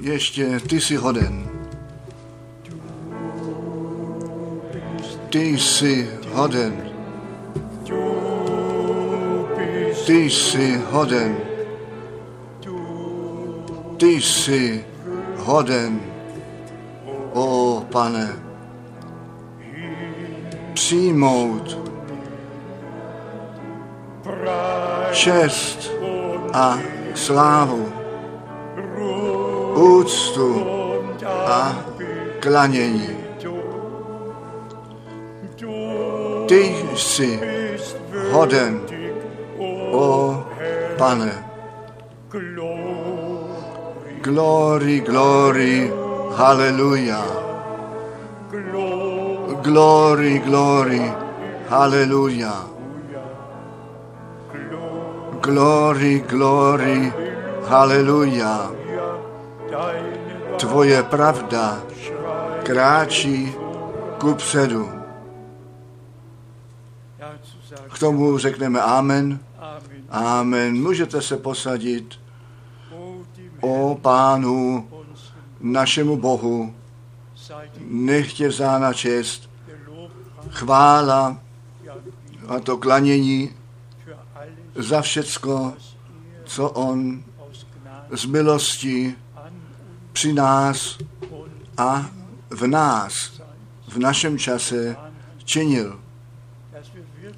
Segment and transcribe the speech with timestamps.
[0.00, 1.48] Ještě ty jsi hoden.
[5.28, 6.90] Ty jsi hoden.
[10.06, 11.36] Ty jsi hoden.
[13.96, 14.84] Ty jsi
[15.36, 16.00] hoden,
[17.32, 18.32] o pane,
[20.74, 21.78] přijmout
[25.12, 25.92] čest
[26.52, 26.78] a
[27.14, 27.92] slávu,
[29.74, 30.66] úctu
[31.46, 31.84] a
[32.40, 33.08] klanění.
[36.46, 37.40] Ty jsi
[38.30, 38.80] hoden,
[39.92, 40.44] o
[40.98, 41.44] pane.
[44.22, 45.92] Glory, glory,
[46.36, 47.26] hallelujah.
[49.62, 51.12] Glory, glory,
[51.68, 52.66] hallelujah.
[55.40, 57.12] Glory, glory,
[57.68, 58.83] hallelujah.
[60.74, 61.82] Tvoje pravda
[62.62, 63.54] kráčí
[64.18, 64.90] ku předu.
[67.94, 69.38] K tomu řekneme amen.
[70.10, 70.82] Amen.
[70.82, 72.20] Můžete se posadit.
[73.60, 74.88] O pánu,
[75.60, 76.74] našemu Bohu,
[77.80, 79.50] nechtě vzána čest,
[80.50, 81.38] chvála
[82.48, 83.50] a to klanění
[84.74, 85.74] za všecko,
[86.44, 87.22] co on
[88.10, 89.14] z milosti
[90.14, 90.98] při nás
[91.76, 92.10] a
[92.50, 93.42] v nás,
[93.88, 94.96] v našem čase
[95.44, 96.00] činil.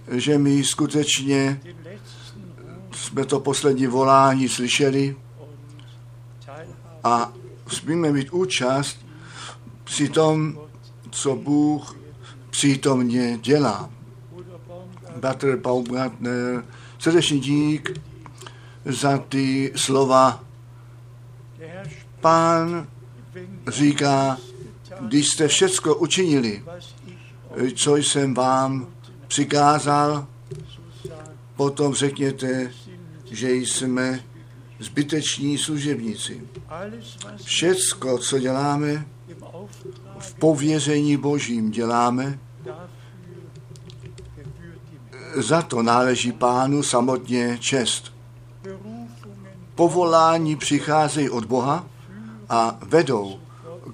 [0.09, 1.61] Že my skutečně
[2.93, 5.17] jsme to poslední volání slyšeli
[7.05, 7.33] a
[7.67, 9.07] smíme mít účast
[9.85, 10.59] při tom,
[11.11, 11.97] co Bůh
[12.51, 13.91] přítomně dělá.
[15.17, 16.65] Bratr Baumgartner,
[16.99, 18.01] srdečný dík
[18.85, 20.46] za ty slova.
[22.21, 22.87] Pán
[23.69, 24.39] říká,
[25.01, 26.65] když jste všecko učinili,
[27.75, 28.87] co jsem vám
[29.29, 30.27] přikázal,
[31.57, 32.73] potom řekněte,
[33.31, 34.25] že jsme
[34.79, 36.43] zbyteční služebníci.
[37.45, 39.07] Všecko, co děláme,
[40.19, 42.39] v pověření Božím děláme,
[45.37, 48.13] za to náleží pánu samotně čest.
[49.75, 51.87] Povolání přicházejí od Boha
[52.49, 53.39] a vedou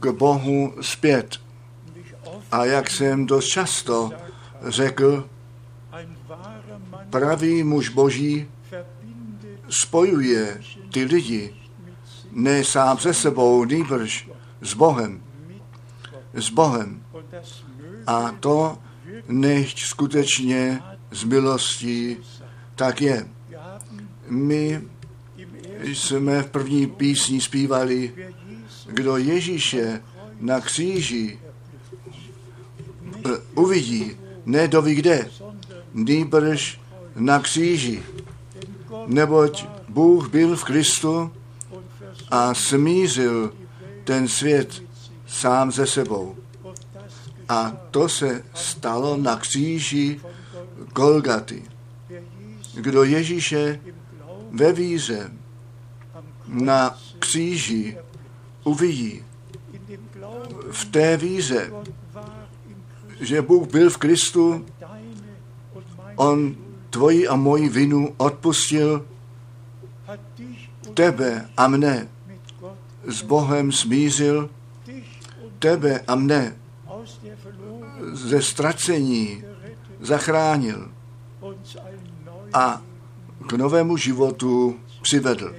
[0.00, 1.40] k Bohu zpět.
[2.52, 4.10] A jak jsem dost často
[4.62, 5.28] řekl,
[7.10, 8.48] pravý muž Boží
[9.68, 10.60] spojuje
[10.92, 11.54] ty lidi
[12.32, 14.28] ne sám se sebou, nýbrž
[14.60, 15.22] s Bohem.
[16.34, 17.02] S Bohem.
[18.06, 18.78] A to
[19.28, 22.16] nechť skutečně z milostí
[22.74, 23.28] tak je.
[24.28, 24.82] My
[25.82, 28.12] jsme v první písni zpívali,
[28.92, 30.02] kdo Ježíše
[30.40, 31.38] na kříži
[33.26, 34.16] eh, uvidí,
[34.46, 35.30] ne doví kde,
[35.94, 36.80] nýbrž
[37.16, 38.02] na kříži.
[39.06, 41.30] Neboť Bůh byl v Kristu
[42.30, 43.52] a smířil
[44.04, 44.82] ten svět
[45.26, 46.36] sám ze sebou.
[47.48, 50.20] A to se stalo na kříži
[50.92, 51.62] Golgaty.
[52.74, 53.80] Kdo Ježíše
[54.50, 55.30] ve víře
[56.48, 57.96] na kříži
[58.64, 59.22] uvidí,
[60.70, 61.72] v té víře,
[63.20, 64.66] že Bůh byl v Kristu,
[66.16, 66.56] On
[66.90, 69.06] tvoji a moji vinu odpustil,
[70.94, 72.08] tebe a mne.
[73.06, 74.50] S Bohem smířil,
[75.58, 76.56] tebe a mne.
[78.12, 79.44] Ze ztracení
[80.00, 80.90] zachránil
[82.54, 82.82] a
[83.46, 85.54] k novému životu přivedl.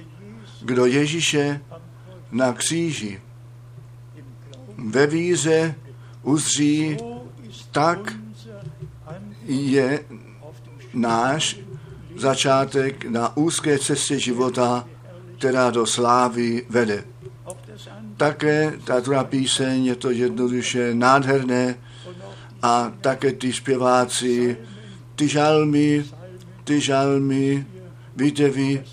[0.62, 1.60] Kdo Ježíše
[2.34, 3.20] na kříži
[4.78, 5.74] ve víře
[6.22, 6.96] uzří,
[7.70, 8.12] tak
[9.46, 10.04] je
[10.94, 11.60] náš
[12.16, 14.88] začátek na úzké cestě života,
[15.38, 17.04] která do slávy vede.
[18.16, 21.78] Také ta druhá píseň je to jednoduše nádherné
[22.62, 24.56] a také ty zpěváci,
[25.14, 26.04] ty žalmy,
[26.64, 27.66] ty žalmy,
[28.16, 28.84] víte vy,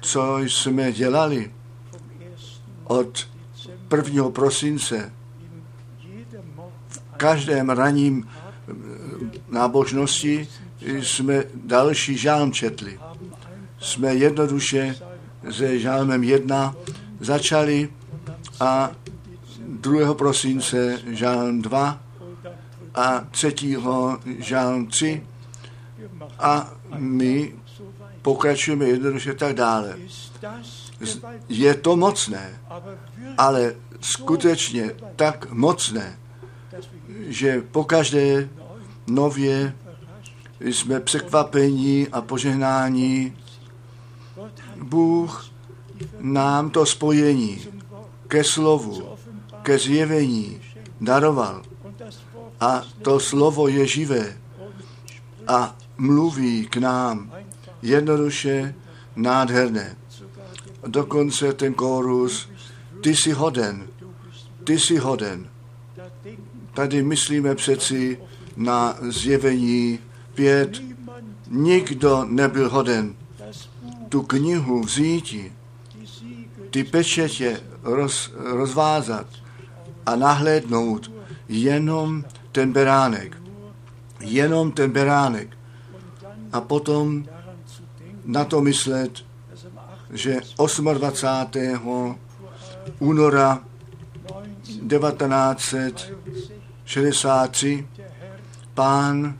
[0.00, 1.50] co jsme dělali
[2.90, 3.28] od
[3.96, 4.30] 1.
[4.30, 5.12] prosince
[6.88, 8.28] v každém raním
[9.48, 10.48] nábožnosti
[10.80, 12.98] jsme další žálm četli.
[13.78, 14.96] Jsme jednoduše
[15.50, 16.74] se žálmem 1
[17.20, 17.88] začali
[18.60, 18.90] a
[19.66, 20.14] 2.
[20.14, 22.02] prosince žálm 2
[22.94, 23.76] a 3.
[24.38, 25.26] žálm 3
[26.38, 27.54] a my
[28.22, 29.96] pokračujeme jednoduše tak dále.
[31.48, 32.60] Je to mocné,
[33.38, 36.18] ale skutečně tak mocné,
[37.26, 38.48] že pokaždé
[39.06, 39.74] nově
[40.60, 43.36] jsme překvapení a požehnání.
[44.76, 45.50] Bůh
[46.20, 47.60] nám to spojení
[48.28, 49.16] ke slovu,
[49.62, 50.60] ke zjevení
[51.00, 51.62] daroval.
[52.60, 54.36] A to slovo je živé
[55.46, 57.32] a mluví k nám
[57.82, 58.74] jednoduše
[59.16, 59.96] nádherné.
[60.86, 62.48] Dokonce ten kórus,
[63.00, 63.86] ty jsi hoden,
[64.64, 65.48] ty jsi hoden.
[66.74, 68.18] Tady myslíme přeci
[68.56, 69.98] na zjevení
[70.34, 70.82] pět.
[71.48, 73.14] Nikdo nebyl hoden
[74.10, 75.34] tu knihu vzít,
[76.70, 79.26] ty pečetě roz, rozvázat
[80.06, 81.10] a nahlédnout
[81.48, 83.36] jenom ten beránek.
[84.20, 85.58] Jenom ten beránek.
[86.52, 87.24] A potom
[88.24, 89.24] na to myslet,
[90.12, 90.40] že
[90.92, 92.18] 28.
[92.98, 93.64] února
[94.88, 97.88] 1963
[98.74, 99.38] pán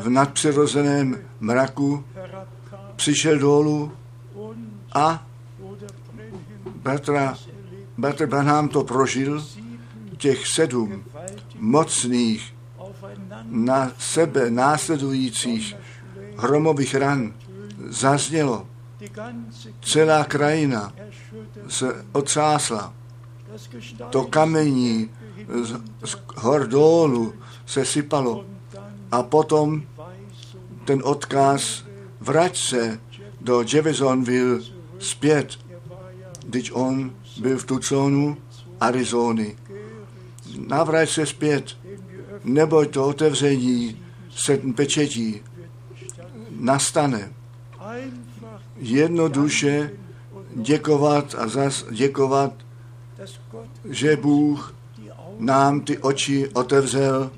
[0.00, 2.04] v nadpřirozeném mraku
[2.96, 3.92] přišel dolů
[4.94, 5.26] a
[6.82, 7.38] bratra,
[7.98, 9.46] bratr Branham to prožil,
[10.16, 11.04] těch sedm
[11.58, 12.54] mocných
[13.44, 15.76] na sebe následujících
[16.36, 17.34] hromových ran
[17.88, 18.66] zaznělo.
[19.80, 20.92] Celá krajina
[21.68, 22.94] se otřásla.
[24.10, 25.10] To kamení
[25.62, 27.34] z, z hor dolů
[27.66, 28.44] se sypalo.
[29.12, 29.82] A potom
[30.84, 31.84] ten odkaz
[32.20, 33.00] vrať se
[33.40, 34.60] do Jeffersonville
[34.98, 35.58] zpět,
[36.46, 38.36] když on byl v Tucsonu,
[38.80, 39.56] Arizony.
[40.66, 41.76] Navrať se zpět,
[42.44, 45.40] neboť to otevření sedm pečetí
[46.50, 47.32] nastane.
[48.82, 49.90] Jednoduše
[50.54, 52.52] děkovat a zas děkovat,
[53.90, 54.74] že Bůh
[55.38, 57.30] nám ty oči otevřel,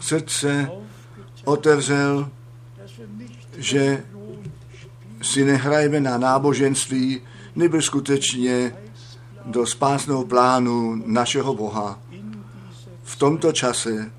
[0.00, 0.70] srdce
[1.44, 2.30] otevřel,
[3.56, 4.02] že
[5.22, 7.20] si nehrajeme na náboženství,
[7.56, 8.76] nebo skutečně
[9.46, 11.98] do spásného plánu našeho Boha.
[13.02, 14.10] V tomto čase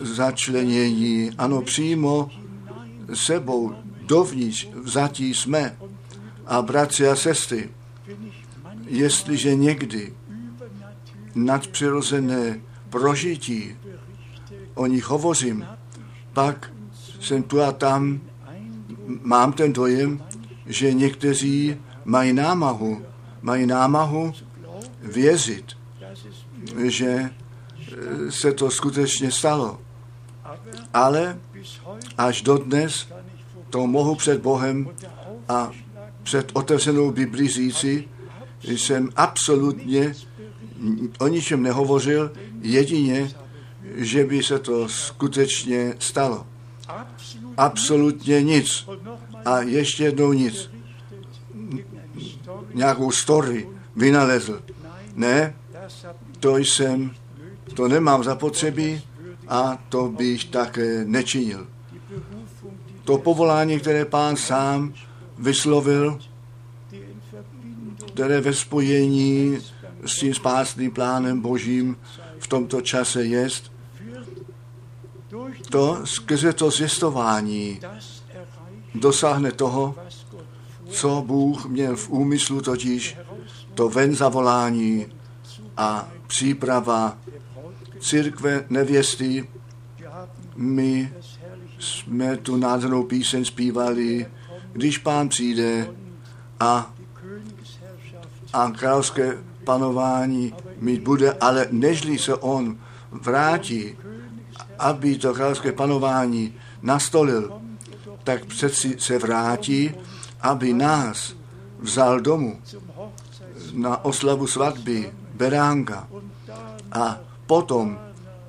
[0.00, 2.30] začlenění, ano, přímo
[3.14, 3.74] sebou
[4.10, 5.76] dovnitř vzatí jsme.
[6.46, 7.68] A bratři a sestry,
[8.86, 10.12] jestliže někdy
[11.34, 12.60] nadpřirozené
[12.90, 13.76] prožití,
[14.74, 15.66] o nich hovořím,
[16.32, 16.72] pak
[17.20, 18.20] jsem tu a tam,
[19.06, 20.22] mám ten dojem,
[20.66, 23.02] že někteří mají námahu,
[23.42, 24.32] mají námahu
[25.02, 25.78] věřit,
[26.82, 27.30] že e,
[28.30, 29.80] se to skutečně stalo.
[30.94, 31.38] Ale
[32.18, 33.06] až dodnes
[33.70, 34.88] to mohu před Bohem
[35.48, 35.70] a
[36.22, 38.08] před otevřenou Biblí říci,
[38.62, 40.14] jsem absolutně
[41.18, 42.32] o ničem nehovořil,
[42.62, 43.30] jedině,
[43.94, 46.46] že by se to skutečně stalo.
[47.56, 48.88] Absolutně nic.
[49.44, 50.70] A ještě jednou nic.
[52.74, 54.62] Nějakou story vynalezl.
[55.14, 55.54] Ne,
[56.40, 57.10] to jsem,
[57.74, 59.02] to nemám zapotřebí
[59.48, 61.66] a to bych také nečinil.
[63.10, 64.94] To povolání, které pán sám
[65.38, 66.18] vyslovil,
[68.06, 69.58] které ve spojení
[70.06, 71.96] s tím spásným plánem božím
[72.38, 73.72] v tomto čase jest,
[75.70, 77.80] to skrze to zjistování
[78.94, 79.94] dosáhne toho,
[80.88, 83.18] co Bůh měl v úmyslu, totiž
[83.74, 85.06] to ven zavolání
[85.76, 87.18] a příprava
[88.00, 89.48] církve nevěsty.
[90.56, 91.12] My
[91.80, 94.26] jsme tu nádhernou píseň zpívali,
[94.72, 95.90] když pán přijde
[96.60, 96.94] a,
[98.52, 102.78] a královské panování mít bude, ale nežli se on
[103.10, 103.96] vrátí,
[104.78, 107.60] aby to královské panování nastolil,
[108.24, 109.94] tak přeci se vrátí,
[110.40, 111.34] aby nás
[111.78, 112.60] vzal domů
[113.72, 116.08] na oslavu svatby Beránka.
[116.92, 117.98] A potom,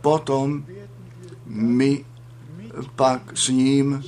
[0.02, 0.66] potom
[1.46, 2.06] my
[2.96, 4.04] pak s ním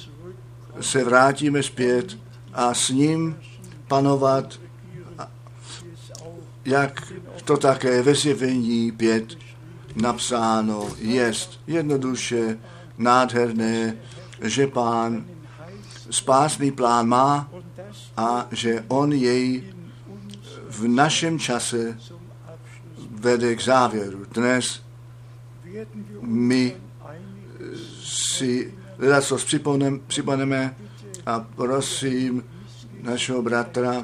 [0.82, 2.18] se vrátíme zpět
[2.54, 3.36] a s ním
[3.88, 4.60] panovat,
[6.66, 7.14] jak
[7.46, 9.38] to také ve zjevení pět
[9.96, 11.60] napsáno jest.
[11.68, 12.60] Jednoduše
[12.98, 13.98] nádherné,
[14.42, 15.26] že pán
[16.10, 17.50] spásný plán má
[18.18, 19.74] a že on jej
[20.70, 21.98] v našem čase
[23.12, 24.26] vede k závěru.
[24.32, 24.82] Dnes
[26.22, 26.76] my
[28.34, 29.46] si ledacos
[30.08, 30.76] připomeneme
[31.26, 32.44] a prosím
[33.02, 34.04] našeho bratra,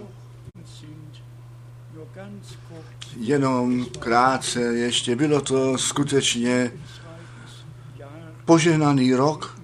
[3.18, 5.16] Jenom krátce ještě.
[5.16, 6.72] Bylo to skutečně
[8.46, 9.60] požehnaný rok,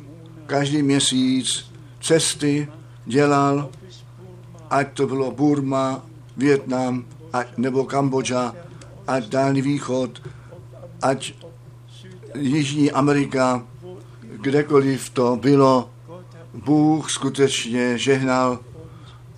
[0.45, 2.67] každý měsíc cesty
[3.05, 3.69] dělal,
[4.69, 6.05] ať to bylo Burma,
[6.37, 8.55] Větnam, ať, nebo Kambodža,
[9.07, 10.21] ať Dálný východ,
[11.01, 11.33] ať
[12.35, 13.63] Jižní Amerika,
[14.45, 15.89] kdekoliv to bylo,
[16.53, 18.59] Bůh skutečně žehnal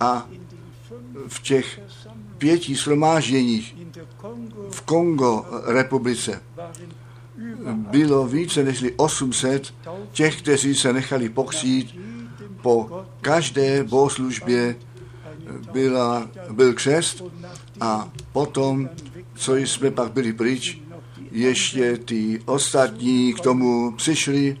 [0.00, 0.28] a
[1.28, 1.80] v těch
[2.38, 3.76] pěti shromážděních
[4.70, 6.42] v Kongo republice
[7.68, 9.74] bylo více než 800
[10.12, 11.96] těch, kteří se nechali pokřít
[12.62, 14.76] po každé bohoslužbě.
[15.72, 17.24] Byla, byl křest
[17.80, 18.88] a potom,
[19.34, 20.80] co jsme pak byli pryč,
[21.32, 24.56] ještě ty ostatní k tomu přišli,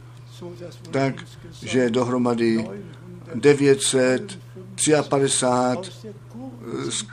[0.90, 1.24] tak,
[1.62, 2.68] že dohromady
[3.34, 4.94] 953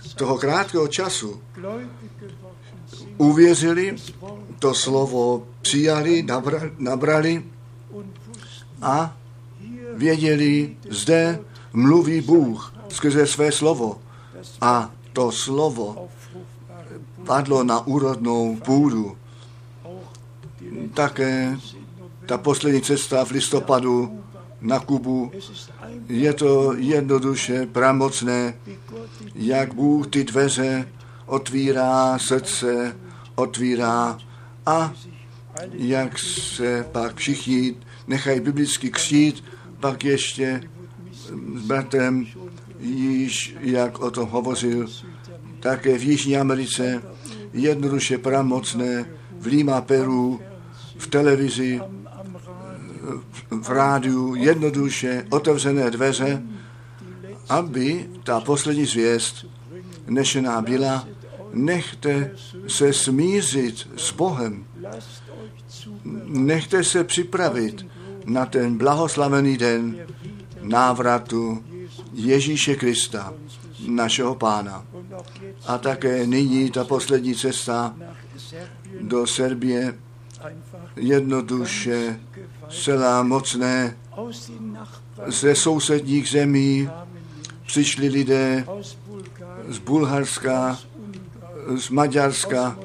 [0.05, 1.41] z toho krátkého času
[3.17, 3.96] uvěřili,
[4.60, 6.25] to slovo přijali,
[6.77, 7.44] nabrali
[8.82, 9.17] a
[9.94, 11.39] věděli, zde
[11.74, 14.00] mluví Bůh skrze své slovo.
[14.62, 16.10] A to slovo
[17.25, 19.17] padlo na úrodnou půdu.
[20.94, 21.58] Také
[22.25, 24.24] ta poslední cesta v listopadu
[24.62, 25.32] na Kubu,
[26.08, 28.53] je to jednoduše pramocné,
[29.36, 30.88] jak Bůh ty dveře
[31.25, 32.96] otvírá, srdce
[33.36, 34.17] otvírá
[34.65, 34.94] a
[35.74, 37.75] jak se pak všichni
[38.08, 39.44] nechají biblicky křít,
[39.79, 40.62] pak ještě
[41.55, 42.27] s bratrem
[42.79, 44.88] již, jak o tom hovořil,
[45.60, 47.03] také v Jižní Americe,
[47.53, 49.05] jednoduše pramocné,
[49.39, 50.39] v Lima, Peru,
[50.98, 51.82] v televizi,
[53.52, 56.42] v rádiu, jednoduše otevřené dveře,
[57.50, 59.46] aby ta poslední zvěst
[60.08, 61.08] nešená byla,
[61.54, 62.32] nechte
[62.68, 64.66] se smířit s Bohem,
[66.26, 67.86] nechte se připravit
[68.26, 69.98] na ten blahoslavený den
[70.62, 71.64] návratu
[72.14, 73.34] Ježíše Krista,
[73.88, 74.86] našeho pána.
[75.66, 77.96] A také nyní ta poslední cesta
[79.02, 79.94] do Serbie
[80.96, 82.20] jednoduše
[82.70, 83.98] celá mocné
[85.28, 86.90] ze sousedních zemí
[87.66, 88.66] přišli lidé
[89.68, 90.80] z Bulharska,
[91.75, 92.78] z Maďarska,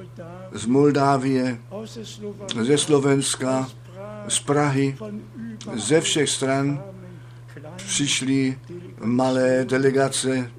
[0.52, 1.58] z Moldávie,
[2.62, 3.68] ze Slovenska,
[4.28, 4.96] z Prahy,
[5.74, 6.82] ze všech stran
[7.76, 8.58] přišli
[9.04, 10.50] malé delegace,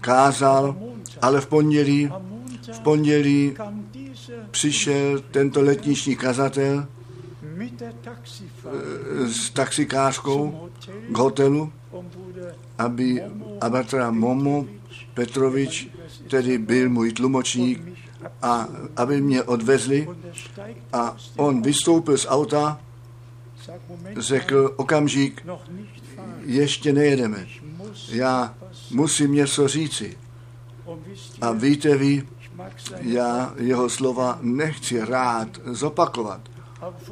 [0.00, 0.76] kázal,
[1.22, 2.10] ale v pondělí,
[2.72, 3.54] v pondělí
[4.50, 6.86] přišel tento letniční kazatel
[7.58, 10.68] eh, s taxikářkou
[11.08, 11.72] k hotelu,
[12.78, 13.22] aby
[13.60, 14.66] Abatra Momo
[15.14, 15.88] Petrovič,
[16.28, 17.96] tedy byl můj tlumočník,
[18.42, 20.08] a aby mě odvezli
[20.92, 22.80] a on vystoupil z auta,
[24.16, 25.46] řekl okamžik,
[26.44, 27.46] ještě nejedeme.
[28.08, 28.54] Já
[28.90, 30.16] musím něco říci.
[31.40, 32.28] A víte vy,
[33.00, 36.40] já jeho slova nechci rád zopakovat,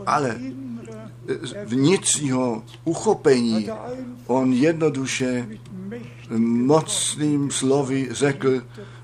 [0.07, 0.41] ale
[1.65, 3.69] vnitřního uchopení
[4.27, 5.49] on jednoduše
[6.39, 8.63] mocným slovy řekl,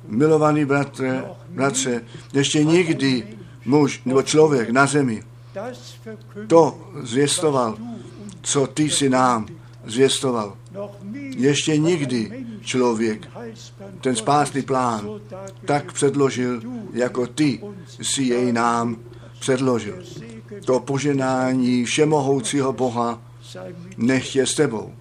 [0.08, 5.22] milovaný bratře, bratře, ještě nikdy muž nebo člověk na zemi
[6.46, 7.76] to zvěstoval,
[8.42, 9.46] co ty si nám
[9.84, 10.56] zvěstoval.
[11.36, 13.28] Ještě nikdy člověk
[14.00, 15.10] ten spásný plán
[15.64, 17.60] tak předložil, jako ty
[18.02, 18.96] si jej nám
[19.40, 19.98] předložil.
[20.64, 23.22] To poženání všemohoucího Boha
[23.96, 24.92] nech je s tebou.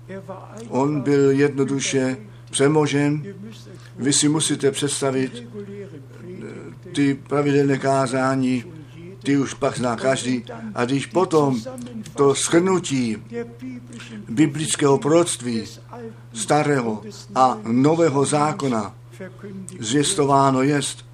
[0.70, 2.18] On byl jednoduše
[2.51, 3.24] přemožen.
[3.96, 5.48] Vy si musíte představit
[6.94, 8.63] ty pravidelné kázání,
[9.24, 10.44] ty už pak zná každý.
[10.75, 11.62] A když potom
[12.19, 13.17] to schrnutí
[14.29, 15.63] biblického proroctví
[16.33, 17.01] starého
[17.35, 18.93] a nového zákona
[19.79, 21.05] zvěstováno jest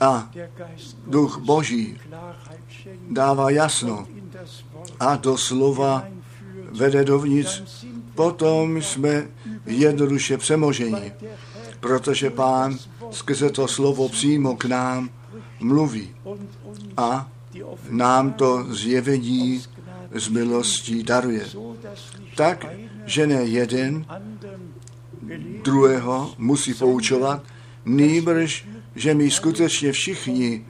[0.00, 0.30] a
[1.06, 1.98] duch Boží
[3.10, 4.06] dává jasno
[5.00, 6.04] a do slova
[6.72, 7.84] vede dovnitř,
[8.14, 9.28] potom jsme
[9.66, 11.12] jednoduše přemoženi,
[11.80, 12.78] protože pán
[13.10, 15.10] skrze to slovo přímo k nám
[15.60, 16.10] mluví
[16.96, 17.28] a
[17.90, 19.62] nám to zjevení
[20.14, 21.46] z milostí daruje.
[22.36, 22.66] Tak,
[23.04, 24.06] že ne jeden
[25.64, 27.42] druhého musí poučovat,
[27.84, 30.66] nýbrž, že my skutečně všichni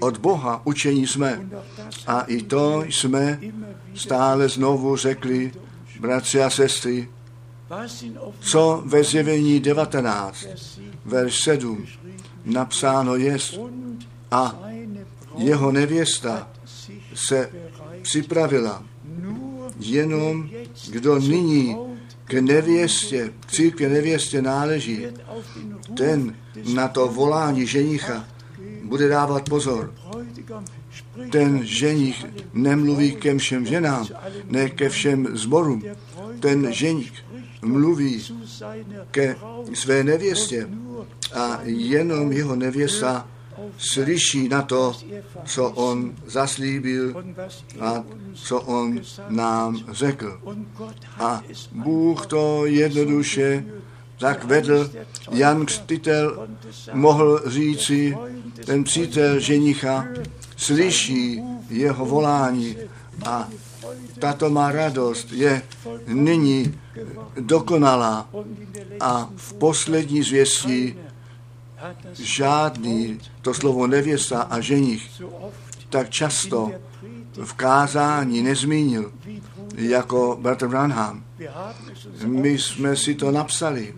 [0.00, 1.48] od Boha učení jsme.
[2.06, 3.40] A i to jsme
[3.94, 5.52] stále znovu řekli,
[6.00, 7.08] bratři a sestry,
[8.40, 10.46] co ve zjevení 19,
[11.04, 11.86] verš 7
[12.44, 13.60] napsáno jest
[14.30, 14.58] a
[15.36, 16.48] jeho nevěsta
[17.14, 17.50] se
[18.06, 18.84] připravila.
[19.78, 20.48] Jenom
[20.90, 21.76] kdo nyní
[22.24, 25.06] k nevěstě, k církvi nevěstě náleží,
[25.96, 26.34] ten
[26.74, 28.24] na to volání ženicha
[28.84, 29.94] bude dávat pozor.
[31.30, 34.06] Ten ženich nemluví ke všem ženám,
[34.50, 35.82] ne ke všem zborům.
[36.40, 37.12] Ten ženich
[37.62, 38.22] mluví
[39.10, 39.36] ke
[39.74, 40.68] své nevěstě
[41.34, 43.28] a jenom jeho nevěsta
[43.78, 44.96] slyší na to,
[45.44, 47.24] co on zaslíbil
[47.80, 50.40] a co on nám řekl.
[51.18, 53.64] A Bůh to jednoduše
[54.18, 54.90] tak vedl.
[55.30, 56.48] Jan Křtitel
[56.92, 58.16] mohl říci,
[58.64, 60.04] ten přítel ženicha
[60.56, 62.76] slyší jeho volání
[63.24, 63.48] a
[64.18, 65.62] tato má radost je
[66.06, 66.80] nyní
[67.40, 68.28] dokonalá
[69.00, 70.94] a v poslední zvěstí
[72.12, 75.22] žádný to slovo nevěsta a ženich
[75.90, 76.70] tak často
[77.44, 79.12] v kázání nezmínil
[79.74, 81.24] jako Bertram Branham.
[82.24, 83.94] My jsme si to napsali.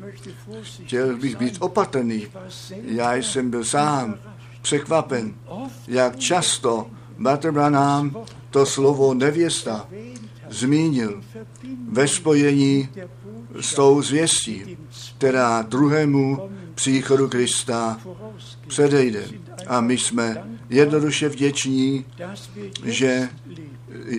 [0.85, 2.27] Chtěl bych být opatrný.
[2.85, 4.15] Já jsem byl sám
[4.63, 5.35] překvapen,
[5.89, 8.17] jak často Bertram Branham
[8.51, 9.89] to slovo nevěsta
[10.51, 11.23] zmínil
[11.89, 12.89] ve spojení
[13.61, 14.79] s tou zvěstí,
[15.19, 18.01] která druhému příchodu Krista
[18.67, 19.25] předejde.
[19.67, 22.05] A my jsme jednoduše vděční,
[22.85, 23.29] že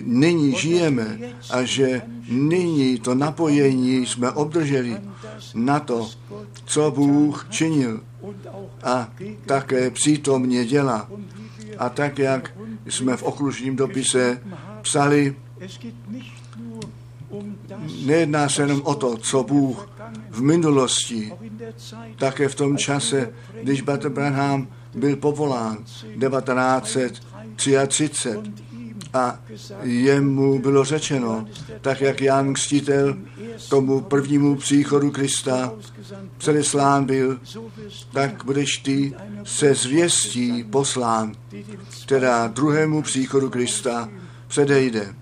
[0.02, 1.18] nyní žijeme
[1.50, 4.96] a že nyní to napojení jsme obdrželi
[5.54, 6.10] na to,
[6.64, 8.00] co Bůh činil
[8.82, 9.08] a
[9.46, 11.08] také přítomně dělá.
[11.78, 12.52] A tak, jak
[12.86, 14.40] jsme v okružním dopise
[14.82, 15.36] psali,
[18.04, 19.88] nejedná se jenom o to, co Bůh
[20.30, 21.32] v minulosti,
[22.16, 28.38] také v tom čase, když Bater Branham byl povolán 1933
[29.14, 29.38] a
[29.82, 31.46] jemu bylo řečeno,
[31.80, 33.16] tak jak Jan Křtitel
[33.68, 35.72] tomu prvnímu příchodu Krista
[36.38, 37.40] předeslán byl,
[38.12, 41.32] tak budeš ty se zvěstí poslán,
[42.04, 44.08] která druhému příchodu Krista
[44.48, 45.14] předejde.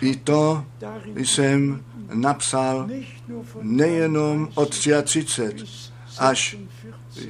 [0.00, 0.64] I to
[1.16, 2.88] jsem napsal
[3.62, 5.54] nejenom od 33
[6.18, 6.56] až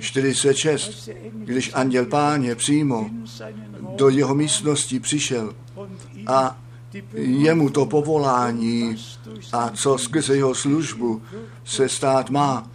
[0.00, 3.10] 46, když anděl páně přímo
[3.96, 5.54] do jeho místnosti přišel
[6.26, 6.58] a
[7.14, 8.96] jemu to povolání
[9.52, 11.22] a co skrze jeho službu
[11.64, 12.70] se stát má,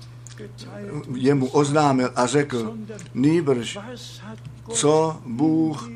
[1.16, 2.78] jemu oznámil a řekl,
[3.14, 3.78] nýbrž,
[4.70, 5.90] co Bůh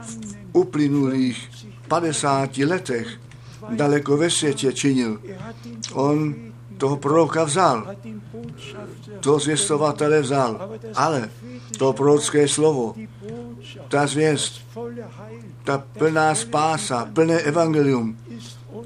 [0.00, 0.16] v
[0.52, 1.50] uplynulých
[1.88, 3.20] 50 letech
[3.68, 5.20] daleko ve světě činil.
[5.92, 6.34] On
[6.78, 7.86] toho proroka vzal,
[9.20, 11.30] to zvěstovatele vzal, ale
[11.78, 12.94] to prorocké slovo,
[13.88, 14.60] ta zvěst,
[15.64, 18.16] ta plná spása, plné evangelium,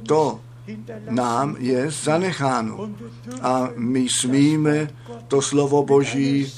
[0.07, 0.41] to
[1.11, 2.91] nám je zanecháno.
[3.43, 4.91] A my smíme
[5.29, 6.53] to slovo Boží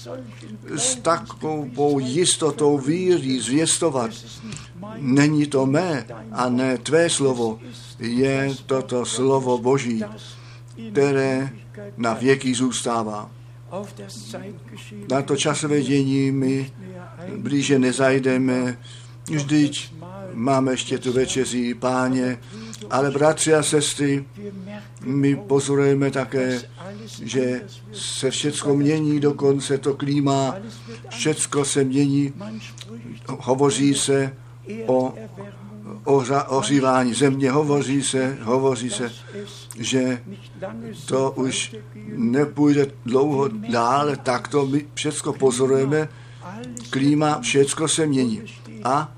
[0.77, 4.11] s takovou jistotou víry zvěstovat.
[4.97, 7.61] Není to mé a ne tvé slovo,
[7.99, 10.05] je toto slovo Boží,
[10.93, 11.51] které
[11.97, 13.31] na věky zůstává.
[15.11, 16.73] Na to časové dění my
[17.37, 18.79] blíže nezajdeme,
[19.31, 19.93] vždyť
[20.33, 22.39] máme ještě tu večeří páně,
[22.91, 24.25] ale bratři a sestry,
[25.05, 26.63] my pozorujeme také,
[27.23, 27.63] že
[27.93, 30.57] se všecko mění, dokonce to klíma,
[31.09, 32.33] všecko se mění,
[33.29, 34.37] hovoří se
[34.87, 35.15] o
[36.49, 39.13] ohřívání země, hovoří se, hovoří se,
[39.79, 40.23] že
[41.07, 41.77] to už
[42.17, 46.09] nepůjde dlouho dále, tak to my všechno pozorujeme,
[46.91, 48.43] klíma, všecko se mění.
[48.85, 49.13] A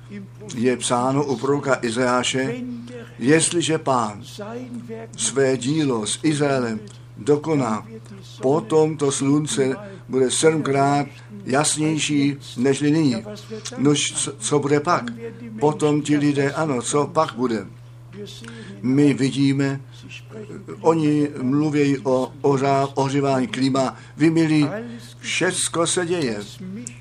[0.54, 2.54] je psáno u proroka Izajáše,
[3.18, 4.22] jestliže pán
[5.16, 6.80] své dílo s Izraelem
[7.16, 7.86] dokoná,
[8.42, 9.76] potom to slunce
[10.08, 11.06] bude sedmkrát
[11.44, 13.16] jasnější než nyní.
[13.78, 15.04] Nož co bude pak?
[15.60, 17.66] Potom ti lidé, ano, co pak bude?
[18.82, 19.80] My vidíme,
[20.80, 22.32] oni mluví o
[22.94, 24.68] ohřívání klima, vy milí,
[25.18, 26.38] všecko se děje,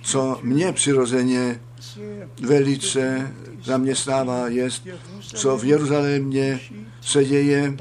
[0.01, 1.59] co mě přirozeně
[2.41, 4.69] velice zaměstnává, je,
[5.21, 6.59] co v Jeruzalémě
[7.01, 7.77] se děje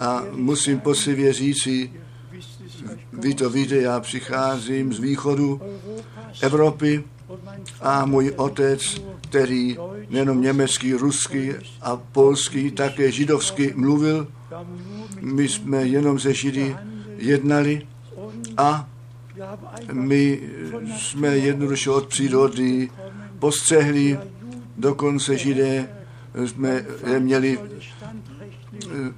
[0.00, 1.90] a musím posivě říci,
[3.18, 5.60] vy to víte, já přicházím z východu
[6.40, 7.04] Evropy
[7.80, 9.76] a můj otec, který
[10.10, 11.50] nejenom německý, ruský
[11.82, 14.28] a polský, také židovský mluvil,
[15.20, 16.76] my jsme jenom ze Židy
[17.16, 17.86] jednali
[18.56, 18.88] a
[19.92, 20.40] my
[20.98, 22.90] jsme jednoduše od přírody
[23.38, 24.18] postřehli,
[24.76, 25.88] dokonce židé
[26.46, 26.84] jsme
[27.18, 27.58] měli,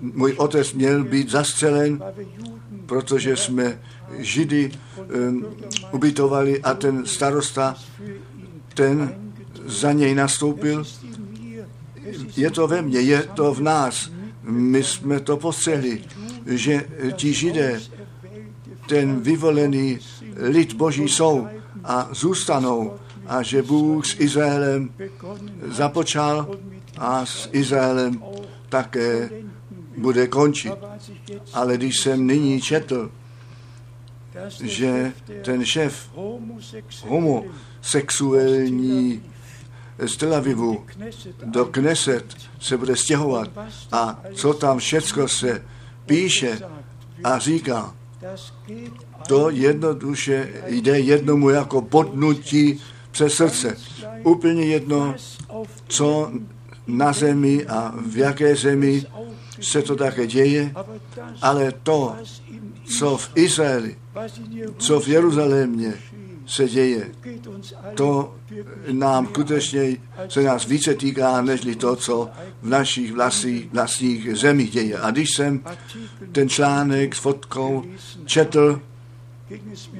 [0.00, 2.02] můj otec měl být zastřelen,
[2.86, 3.80] protože jsme
[4.18, 4.70] židy
[5.28, 5.46] um,
[5.92, 7.76] ubytovali a ten starosta,
[8.74, 9.14] ten
[9.66, 10.84] za něj nastoupil.
[12.36, 14.10] Je to ve mně, je to v nás.
[14.42, 16.04] My jsme to postřehli,
[16.46, 17.80] že ti židé,
[18.88, 19.98] ten vyvolený
[20.36, 21.48] lid Boží jsou
[21.84, 22.94] a zůstanou
[23.26, 24.90] a že Bůh s Izraelem
[25.70, 26.58] započal
[26.98, 28.22] a s Izraelem
[28.68, 29.30] také
[29.96, 30.72] bude končit.
[31.52, 33.10] Ale když jsem nyní četl,
[34.62, 36.10] že ten šéf
[37.06, 39.22] homosexuální
[40.06, 40.84] z Tel Avivu
[41.44, 43.50] do Kneset se bude stěhovat
[43.92, 45.64] a co tam všecko se
[46.06, 46.58] píše
[47.24, 47.94] a říká,
[49.28, 52.80] to jednoduše jde jednomu jako podnutí
[53.10, 53.76] přes srdce.
[54.22, 55.14] Úplně jedno,
[55.88, 56.30] co
[56.86, 59.06] na zemi a v jaké zemi
[59.60, 60.74] se to také děje,
[61.42, 62.16] ale to,
[62.98, 63.96] co v Izraeli,
[64.78, 65.94] co v Jeruzalémě
[66.46, 67.10] se děje,
[67.94, 68.34] to
[68.92, 69.96] nám skutečně
[70.28, 72.30] se nás více týká, než to, co
[72.62, 74.98] v našich vlastních, vlastních zemích děje.
[74.98, 75.60] A když jsem
[76.32, 77.84] ten článek s fotkou
[78.24, 78.80] četl,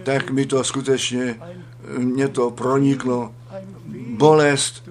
[0.02, 1.40] tak mi to skutečně,
[1.98, 3.34] mě to proniklo.
[4.08, 4.90] Bolest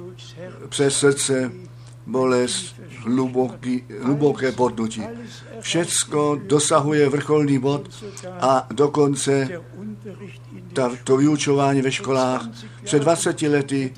[0.70, 1.52] přes srdce,
[2.06, 2.75] bolest,
[3.06, 5.02] hluboký, hluboké podnutí.
[5.60, 7.90] Všecko dosahuje vrcholný bod
[8.40, 9.50] a dokonce
[10.74, 12.50] ta, to vyučování ve školách.
[12.84, 13.94] Před 20 lety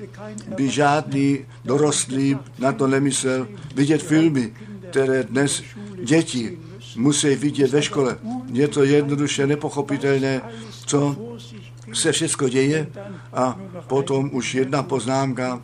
[0.56, 4.52] by žádný dorostlý na to nemyslel vidět filmy,
[4.90, 5.62] které dnes
[6.04, 6.58] děti
[6.96, 8.18] musí vidět ve škole.
[8.52, 10.40] Je to jednoduše nepochopitelné,
[10.86, 11.16] co
[11.92, 12.86] se všechno děje
[13.32, 15.62] a potom už jedna poznámka,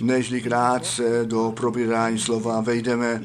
[0.00, 3.24] nežli krátce do probírání slova vejdeme.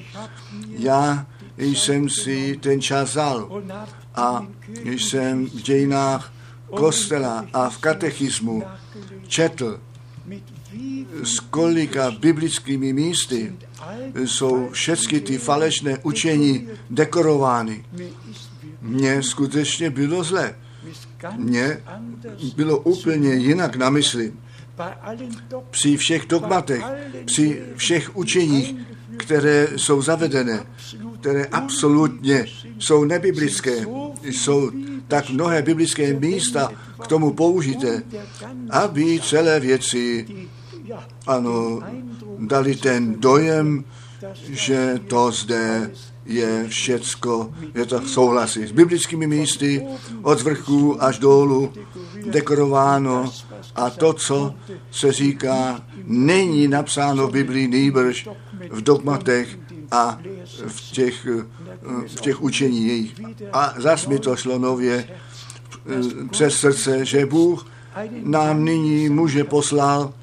[0.67, 1.25] Já
[1.57, 3.63] jsem si ten čas vzal
[4.15, 4.47] a
[4.85, 6.33] jsem v dějinách
[6.69, 8.63] kostela a v katechismu
[9.27, 9.79] četl,
[11.23, 13.53] s kolika biblickými místy
[14.15, 17.85] jsou všechny ty falešné učení dekorovány.
[18.81, 20.55] Mně skutečně bylo zle.
[21.37, 21.81] Mně
[22.55, 24.33] bylo úplně jinak na mysli.
[25.69, 26.83] Při všech dogmatech,
[27.25, 28.75] při všech učeních,
[29.17, 30.65] které jsou zavedené,
[31.19, 32.45] které absolutně
[32.79, 33.85] jsou nebiblické,
[34.23, 34.71] jsou
[35.07, 36.71] tak mnohé biblické místa
[37.03, 38.03] k tomu použité,
[38.69, 40.27] aby celé věci
[41.27, 41.79] ano,
[42.39, 43.83] dali ten dojem,
[44.49, 45.91] že to zde
[46.25, 49.87] je všecko, je to souhlasí s biblickými místy,
[50.21, 51.73] od vrchu až dolů,
[52.25, 53.31] dekorováno
[53.75, 54.53] a to, co
[54.91, 58.29] se říká, není napsáno v Biblii nýbrž
[58.69, 59.59] v dogmatech
[59.91, 60.19] a
[60.67, 61.27] v těch,
[62.07, 63.13] v těch učení jejich.
[63.53, 67.67] A zas mi to šlo nově eh, přes srdce, že Bůh
[68.23, 70.13] nám nyní muže poslal,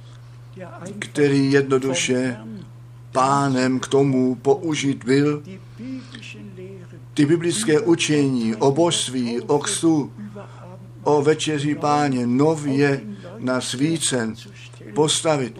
[0.98, 2.36] který jednoduše
[3.12, 5.42] pánem k tomu použít byl,
[7.14, 10.12] ty biblické učení o božství, o kstu,
[11.02, 13.00] o večeři páně nově
[13.38, 14.34] na svícen
[14.94, 15.58] postavit.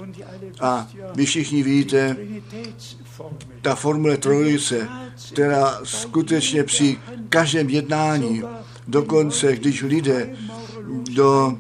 [0.61, 2.17] A vy všichni víte,
[3.63, 4.89] ta formule trojice,
[5.33, 8.43] která skutečně při každém jednání,
[8.89, 10.37] dokonce když lidé
[11.11, 11.59] do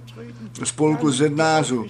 [0.64, 1.86] spolku zednářů,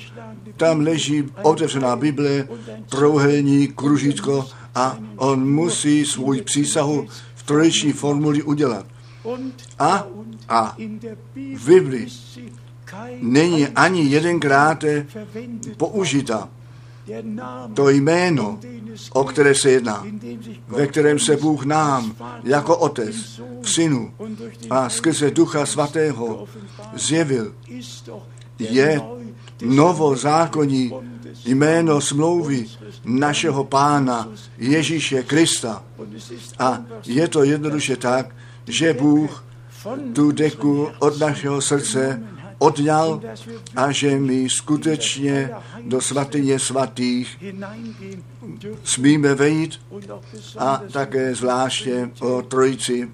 [0.56, 2.48] tam leží otevřená Bible,
[2.88, 7.06] trouhelník, kružítko a on musí svůj přísahu
[7.42, 8.86] v trojiční formuli udělat.
[9.78, 10.06] A,
[10.48, 10.76] a
[11.54, 12.08] v Biblii
[13.20, 14.84] není ani jedenkrát
[15.76, 16.48] použita.
[17.74, 18.58] To jméno,
[19.12, 20.06] o které se jedná,
[20.68, 23.16] ve kterém se Bůh nám jako Otec
[23.62, 24.14] v Synu
[24.70, 26.46] a skrze Ducha Svatého
[26.94, 27.54] zjevil,
[28.58, 29.00] je
[29.62, 30.92] novozákonní
[31.44, 32.66] jméno smlouvy
[33.04, 35.82] našeho Pána Ježíše Krista.
[36.58, 38.34] A je to jednoduše tak,
[38.66, 39.44] že Bůh
[40.12, 42.22] tu deku od našeho srdce
[42.62, 43.20] odňal
[43.76, 45.50] a že my skutečně
[45.82, 47.44] do svatyně svatých
[48.84, 49.80] smíme vejít
[50.58, 53.10] a také zvláště o trojici.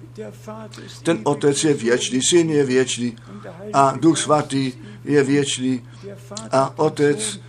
[1.03, 3.15] Ten otec je věčný, syn je věčný
[3.73, 5.81] a duch svatý je věčný
[6.51, 7.39] a otec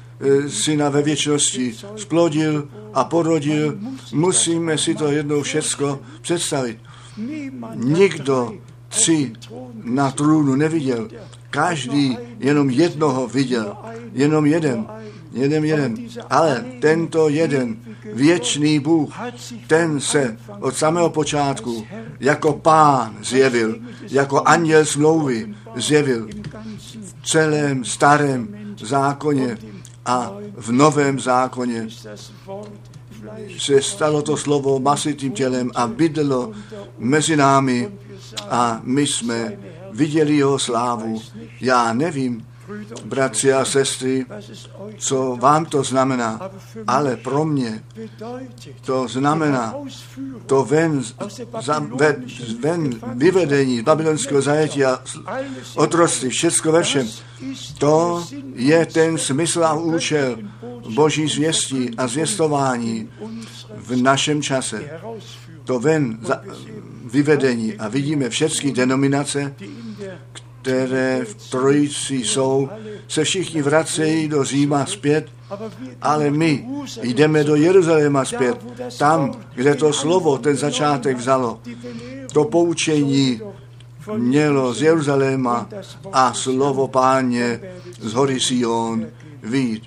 [0.49, 3.79] syna ve věčnosti splodil a porodil.
[4.13, 6.79] Musíme si to jednou všecko představit.
[7.75, 8.53] Nikdo
[8.89, 9.33] tři
[9.85, 11.09] na trůnu neviděl.
[11.51, 13.77] Každý jenom jednoho viděl.
[14.13, 14.87] Jenom jeden.
[15.33, 15.97] Jeden, jeden.
[16.31, 17.77] Ale tento jeden,
[18.13, 19.15] věčný Bůh,
[19.67, 21.87] ten se od samého počátku
[22.21, 23.79] jako pán zjevil,
[24.11, 26.29] jako anděl smlouvy zjevil
[27.23, 28.49] v celém starém
[28.81, 29.59] zákoně
[30.07, 31.89] a v novém zákoně
[33.59, 36.53] se stalo to slovo masitým tělem a bydlo
[36.99, 37.93] mezi námi
[38.51, 39.59] a my jsme
[39.93, 41.23] viděli jeho slávu.
[41.61, 42.47] Já nevím,
[43.05, 44.27] bratři a sestry,
[44.99, 46.51] co vám to znamená,
[46.87, 47.83] ale pro mě
[48.85, 49.75] to znamená
[50.47, 51.03] to ven,
[51.63, 52.25] za, ven,
[52.61, 55.03] ven vyvedení babylonského zajetí a
[55.77, 57.09] otroství, všecko ve všem.
[57.79, 60.37] To je ten smysl a účel
[60.95, 63.11] boží zvěstí a zvěstování
[63.77, 65.01] v našem čase.
[65.65, 66.43] To ven za,
[67.05, 69.55] vyvedení a vidíme všechny denominace,
[70.63, 72.69] které v trojici jsou,
[73.09, 75.27] se všichni vracejí do Říma zpět,
[76.03, 76.67] ale my
[77.03, 78.59] jdeme do Jeruzaléma zpět,
[78.99, 81.61] tam, kde to slovo, ten začátek vzalo.
[82.33, 83.41] To poučení
[84.17, 85.69] mělo z Jeruzaléma
[86.13, 87.61] a slovo páně
[88.01, 89.07] z hory Sion
[89.43, 89.83] vít.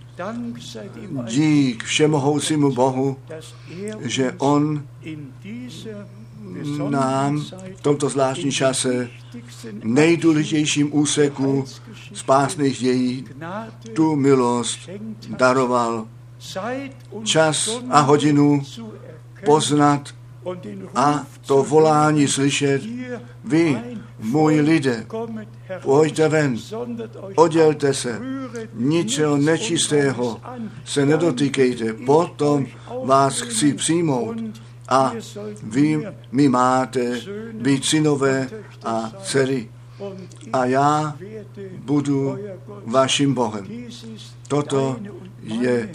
[1.28, 3.18] Dík všemohoucímu Bohu,
[4.02, 4.84] že On
[6.90, 9.10] nám v tomto zvláštním čase
[9.84, 11.66] nejdůležitějším úseku
[12.14, 13.26] spásných dějí
[13.94, 14.90] tu milost
[15.38, 16.08] daroval
[17.24, 18.62] čas a hodinu
[19.46, 20.14] poznat
[20.96, 22.82] a to volání slyšet.
[23.44, 23.78] Vy,
[24.20, 25.06] můj lidé,
[25.82, 26.58] pojďte ven,
[27.36, 28.20] oddělte se,
[28.74, 30.42] ničeho nečistého
[30.86, 32.66] se nedotýkejte, potom
[33.04, 34.36] vás chci přijmout
[34.90, 35.14] a
[35.64, 37.22] vy mi máte
[37.54, 38.50] být synové
[38.84, 39.70] a dcery
[40.54, 41.18] a já
[41.80, 42.38] budu
[42.86, 43.68] vaším Bohem.
[44.48, 45.00] Toto
[45.44, 45.90] je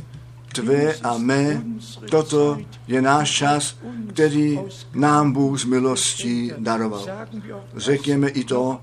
[0.53, 1.63] tvé a mé,
[2.11, 3.77] toto je náš čas,
[4.09, 4.61] který
[4.95, 7.07] nám Bůh z milostí daroval.
[7.77, 8.81] Řekněme i to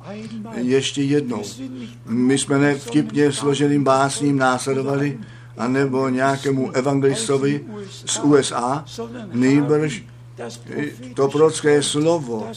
[0.55, 1.43] ještě jednou.
[2.05, 5.19] My jsme nevtipně složeným básním následovali,
[5.57, 7.65] anebo nějakému evangelistovi
[8.05, 8.85] z USA,
[9.31, 10.03] nejbrž
[11.13, 12.47] to prorocké slovo,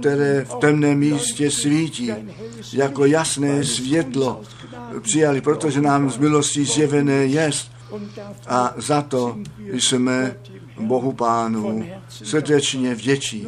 [0.00, 2.12] které v temném místě svítí,
[2.72, 4.40] jako jasné světlo
[5.00, 7.72] přijali, protože nám z milostí zjevené jest.
[8.46, 9.38] A za to
[9.72, 10.36] jsme
[10.80, 13.46] Bohu Pánu srdečně vděčí.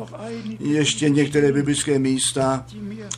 [0.61, 2.67] Ještě některé biblické místa,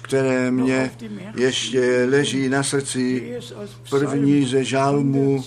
[0.06, 0.90] které mě
[1.36, 3.38] ještě leží na srdci.
[3.90, 5.44] První ze žalmu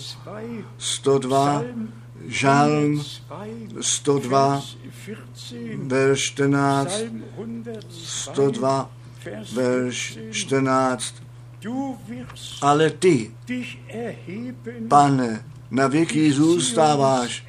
[0.78, 1.62] 102,
[2.26, 3.02] žalm
[3.80, 4.62] 102,
[5.76, 7.02] verš 14,
[7.90, 8.90] 102,
[9.52, 11.14] verš 14.
[12.62, 13.30] Ale ty,
[14.88, 17.46] pane, na věky zůstáváš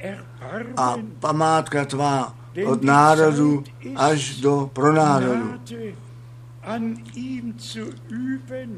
[0.76, 2.34] a památka tvá
[2.66, 3.64] od národu
[3.96, 5.54] až do pronárodu.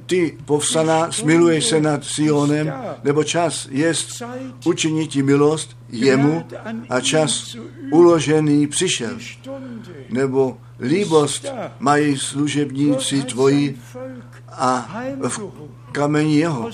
[0.06, 2.72] Ty, povstaná, smiluješ se nad Sionem,
[3.04, 4.22] nebo čas jest
[4.64, 6.44] učinit ti milost jemu
[6.88, 7.56] a čas
[7.90, 9.18] uložený přišel.
[10.10, 11.46] Nebo líbost
[11.78, 13.78] mají služebníci tvoji
[14.48, 15.40] a v
[15.92, 16.70] kameni jeho.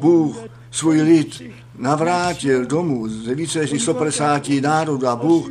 [0.00, 0.36] Bůh
[0.70, 1.42] svůj lid
[1.78, 5.50] navrátil domů ze více než 150 národů a Bůh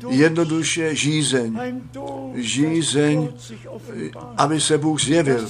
[0.10, 1.60] Jednoduše žízeň,
[2.36, 3.30] žízeň,
[4.38, 5.50] aby se Bůh zjevil,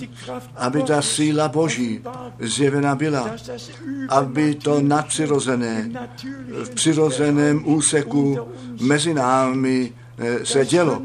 [0.55, 2.01] aby ta síla Boží
[2.39, 3.29] zjevena byla,
[4.09, 5.91] aby to nadpřirozené
[6.63, 8.39] v přirozeném úseku
[8.81, 11.01] mezi námi eh, se dělo,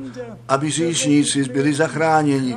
[0.48, 2.56] aby říšníci byli zachráněni,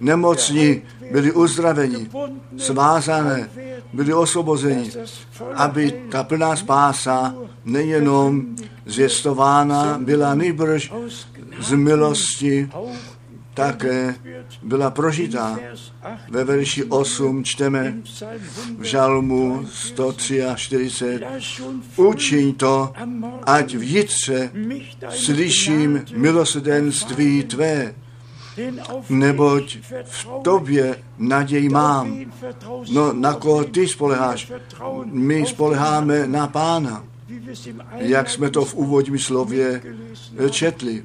[0.00, 2.10] nemocní byli uzdraveni,
[2.56, 3.48] svázané
[3.92, 4.90] byli osvobozeni,
[5.54, 10.92] aby ta plná spása nejenom zvěstována byla nejbrž
[11.60, 12.68] z milosti
[13.54, 14.14] také
[14.62, 15.58] byla prožitá.
[16.28, 17.94] Ve verši 8 čteme
[18.78, 21.20] v žalmu 143.
[21.96, 22.92] Učiň to,
[23.46, 24.50] ať v jitře
[25.08, 27.94] slyším milosedenství tvé,
[29.08, 32.18] neboť v tobě naději mám.
[32.92, 34.52] No, na koho ty spoleháš?
[35.04, 37.04] My spoleháme na pána
[37.94, 39.82] jak jsme to v úvodním slově
[40.50, 41.04] četli.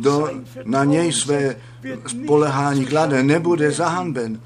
[0.00, 0.30] Do,
[0.64, 1.56] na něj své
[2.06, 4.40] spolehání klade, nebude zahanben.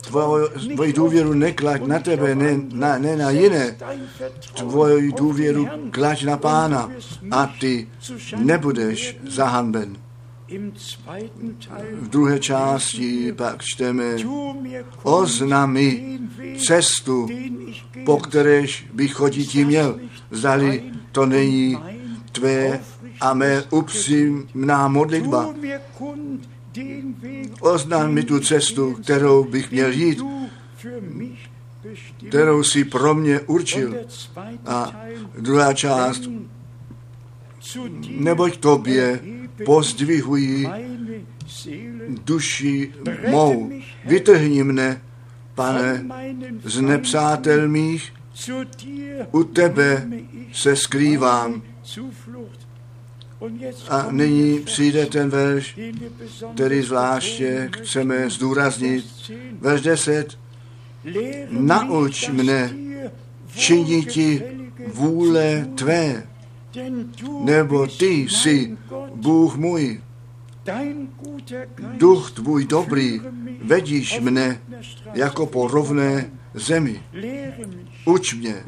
[0.00, 3.76] Tvoji důvěru neklaď na tebe, ne na, ne na jiné.
[4.54, 6.90] Tvoji důvěru klaď na pána
[7.30, 7.88] a ty
[8.36, 9.96] nebudeš zahanben.
[12.00, 14.16] V druhé části pak čteme
[15.02, 16.18] oznami
[16.66, 17.28] cestu,
[18.04, 20.00] po kteréž bych chodit měl.
[20.30, 21.78] Zdali to není
[22.32, 22.80] tvé
[23.20, 25.54] a mé upřímná modlitba.
[27.60, 30.22] Oznám mi tu cestu, kterou bych měl jít,
[32.28, 33.94] kterou si pro mě určil.
[34.66, 34.96] A
[35.38, 36.22] druhá část,
[38.08, 39.20] neboť tobě
[39.64, 40.68] pozdvihuji
[42.24, 42.92] duši
[43.30, 43.70] mou.
[44.04, 45.00] Vytrhni mne,
[45.54, 46.04] pane,
[46.64, 48.12] z nepřátel mých,
[49.30, 50.08] u tebe
[50.52, 51.62] se skrývám.
[53.88, 55.78] A nyní přijde ten verš,
[56.54, 59.04] který zvláště chceme zdůraznit.
[59.60, 60.38] Verš 10.
[61.50, 62.74] Nauč mne
[63.56, 64.42] činiti
[64.86, 66.22] vůle tvé,
[67.40, 68.76] nebo ty jsi
[69.14, 70.00] Bůh můj.
[71.98, 73.20] Duch tvůj dobrý,
[73.62, 74.60] vedíš mne
[75.14, 77.02] jako po rovné zemi.
[78.04, 78.64] Uč mě,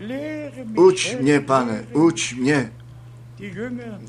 [0.77, 2.73] uč mě, pane, uč mě.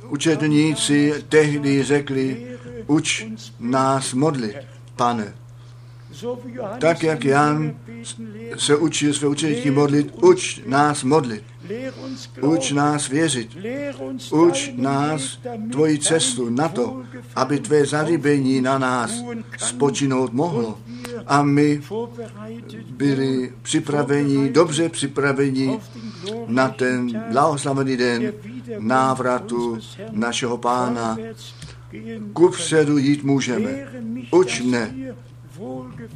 [0.09, 2.47] Učedníci tehdy řekli,
[2.87, 3.25] uč
[3.59, 4.55] nás modlit,
[4.95, 5.33] pane.
[6.79, 7.75] Tak, jak Jan
[8.57, 11.43] se učil své učeníky modlit, uč nás modlit.
[12.41, 13.57] Uč nás věřit.
[14.31, 15.39] Uč nás
[15.71, 17.01] tvoji cestu na to,
[17.35, 19.23] aby tvé zarybení na nás
[19.57, 20.79] spočinout mohlo.
[21.25, 21.81] A my
[22.89, 25.79] byli připraveni, dobře připraveni
[26.47, 28.33] na ten blahoslavený den
[28.79, 29.77] návratu
[30.11, 31.17] našeho pána.
[32.33, 33.69] Kupředu jít můžeme.
[34.31, 34.95] Uč mne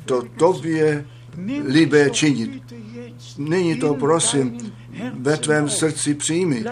[0.06, 1.06] to tobě
[1.66, 2.64] libé činit.
[3.38, 4.58] Není to, prosím,
[5.14, 6.64] ve tvém srdci přijmi.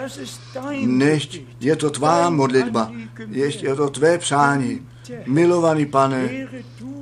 [0.86, 2.92] Nechť je to tvá modlitba,
[3.30, 4.80] ještě je to tvé přání.
[5.26, 6.48] Milovaný pane,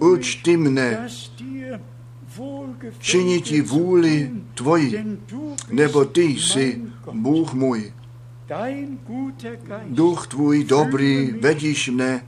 [0.01, 1.09] uč ty mne,
[2.99, 5.19] činiti vůli tvoji,
[5.71, 6.81] nebo ty jsi
[7.13, 7.93] Bůh můj.
[9.87, 12.27] Duch tvůj dobrý, vedíš mne,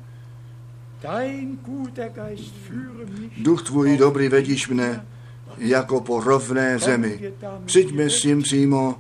[3.39, 5.07] Duch tvůj dobrý vedíš mne
[5.59, 7.33] jako po rovné zemi.
[7.65, 8.99] Přijďme s tím přímo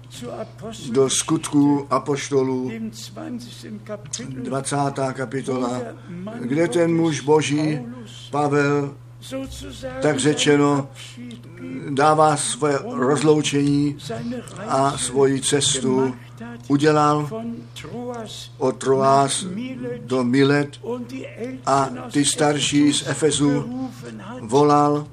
[0.91, 2.73] do skutků apoštolů,
[4.29, 4.77] 20.
[5.13, 5.81] kapitola,
[6.41, 7.79] kde ten muž boží,
[8.31, 8.95] Pavel,
[10.03, 10.89] tak řečeno,
[11.91, 13.97] dává svoje rozloučení
[14.67, 16.15] a svoji cestu
[16.69, 17.29] udělal
[18.59, 19.47] od Troas
[20.05, 20.69] do Milet
[21.67, 23.65] a ty starší z Efezu
[24.41, 25.07] volal,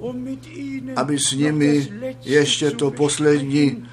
[0.96, 1.88] aby s nimi
[2.24, 3.86] ještě to poslední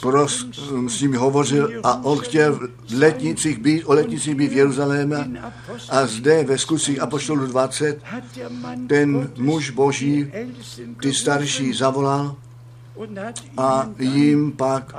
[0.00, 0.46] pros,
[0.88, 2.68] s nimi hovořil a on chtěl v
[2.98, 5.42] letnicích být, o letnicích být v Jeruzalémě.
[5.88, 8.02] A zde ve skutcích Apoštolu 20
[8.86, 10.32] ten muž boží
[11.00, 12.36] ty starší zavolal
[13.56, 14.94] a jim pak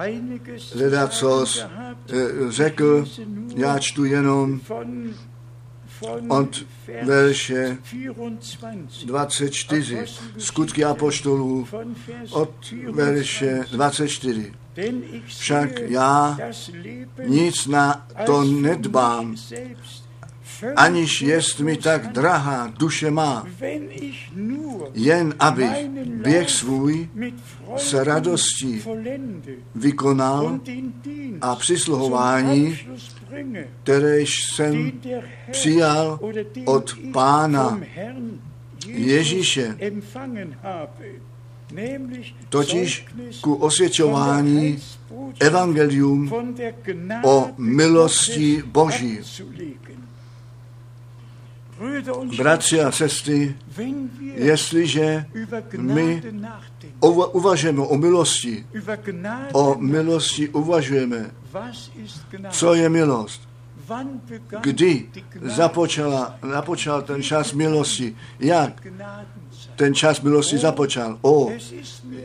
[0.75, 1.65] ledacos
[2.49, 3.05] řekl,
[3.55, 4.59] já čtu jenom
[6.27, 6.65] od
[7.03, 7.77] verše
[9.05, 10.05] 24,
[10.37, 11.67] skutky apoštolů,
[12.31, 14.53] od verše 24.
[15.25, 16.37] Však já
[17.27, 19.35] nic na to nedbám,
[20.75, 23.47] aniž jest mi tak drahá duše má,
[24.93, 25.67] jen aby
[26.05, 27.09] běh svůj
[27.77, 28.83] s radostí
[29.75, 30.59] vykonal
[31.41, 32.79] a přisluhování,
[33.83, 34.91] které jsem
[35.51, 36.19] přijal
[36.65, 37.81] od Pána
[38.87, 39.77] Ježíše,
[42.49, 43.05] totiž
[43.41, 44.77] ku osvědčování
[45.39, 46.31] evangelium
[47.23, 49.19] o milosti Boží.
[52.37, 53.55] Bratři a sestry,
[54.35, 55.25] jestliže
[55.77, 56.23] my
[57.31, 58.65] uvažujeme o milosti,
[59.53, 61.31] o milosti uvažujeme,
[62.49, 63.41] co je milost,
[64.61, 65.09] kdy
[65.41, 68.87] započala, započal ten čas milosti, jak
[69.75, 71.17] ten čas milosti započal.
[71.21, 71.51] O,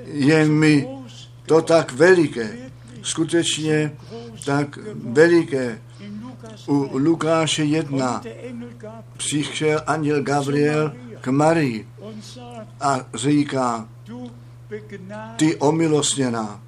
[0.04, 0.88] je mi
[1.46, 2.56] to tak veliké,
[3.02, 3.92] skutečně
[4.44, 5.78] tak veliké.
[6.66, 8.22] U Lukáše 1
[9.16, 11.88] přišel anděl Gabriel k Marii
[12.80, 13.88] a říká,
[15.36, 16.60] ty omilostněná.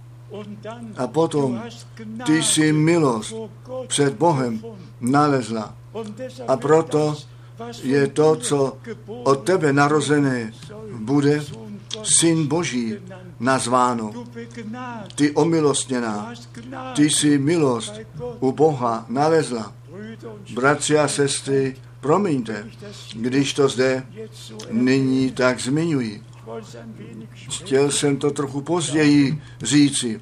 [0.97, 1.63] A potom
[2.27, 3.35] ty jsi milost
[3.87, 4.63] před Bohem
[5.01, 5.75] nalezla.
[6.49, 7.17] A proto
[7.83, 8.77] je to, co
[9.25, 10.53] od tebe narozené
[10.99, 11.45] bude
[12.03, 12.95] syn Boží
[13.41, 14.13] nazváno.
[15.15, 16.35] Ty omilostněná,
[16.97, 18.01] ty jsi milost
[18.41, 19.73] u Boha nalezla.
[20.55, 22.67] Bratři a sestry, promiňte,
[23.15, 24.07] když to zde
[24.71, 26.23] nyní tak zmiňuji.
[27.33, 30.21] Chtěl jsem to trochu později říci.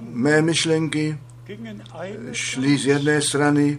[0.00, 1.18] Mé myšlenky
[2.32, 3.78] šli z jedné strany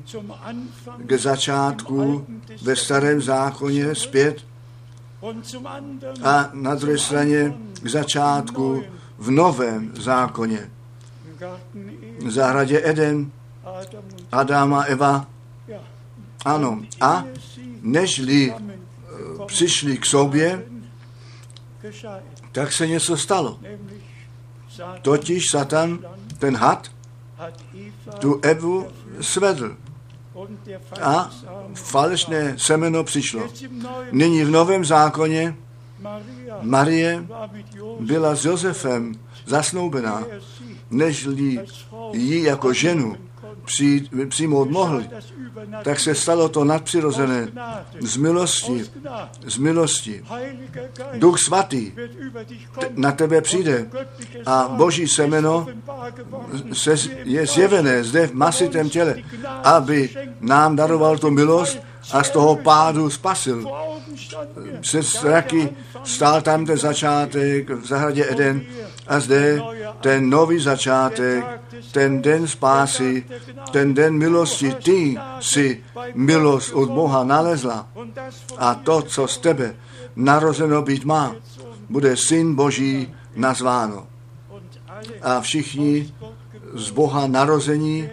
[0.97, 2.27] k začátku
[2.61, 4.50] ve starém zákoně zpět
[6.23, 8.83] a na druhé straně k začátku
[9.17, 10.71] v novém zákoně.
[12.19, 13.31] V zahradě Eden,
[14.31, 15.27] Adam a Eva,
[16.45, 17.25] ano, a
[17.81, 18.53] nežli
[19.45, 20.65] přišli k sobě,
[22.51, 23.59] tak se něco stalo.
[25.01, 25.99] Totiž Satan,
[26.39, 26.91] ten had,
[28.19, 28.87] tu Evu
[29.21, 29.77] svedl.
[31.01, 31.29] A
[31.73, 33.49] falešné semeno přišlo.
[34.11, 35.55] Nyní v Novém zákoně
[36.61, 37.25] Marie
[37.99, 39.13] byla s Josefem
[39.45, 40.23] zasnoubená,
[40.91, 41.27] než
[42.13, 43.17] jí jako ženu
[44.29, 45.09] přijmout mohli,
[45.83, 47.47] tak se stalo to nadpřirozené
[47.99, 48.85] z milosti,
[49.45, 50.25] z milosti.
[51.13, 51.91] Duch svatý
[52.95, 53.87] na tebe přijde
[54.45, 55.67] a boží semeno
[56.73, 59.15] se je zjevené zde v masitém těle,
[59.63, 60.09] aby
[60.39, 61.79] nám daroval tu milost
[62.11, 63.71] a z toho pádu spasil.
[64.81, 65.69] Se zraky
[66.03, 68.61] stál tam ten začátek v zahradě Eden
[69.11, 69.61] a zde
[69.99, 71.43] ten nový začátek,
[71.91, 73.25] ten den spásy,
[73.71, 75.83] ten den milosti, ty si
[76.15, 77.87] milost od Boha nalezla.
[78.57, 79.75] A to, co z tebe
[80.15, 81.35] narozeno být má,
[81.89, 84.07] bude syn Boží nazváno.
[85.21, 86.13] A všichni
[86.73, 88.09] z Boha narození,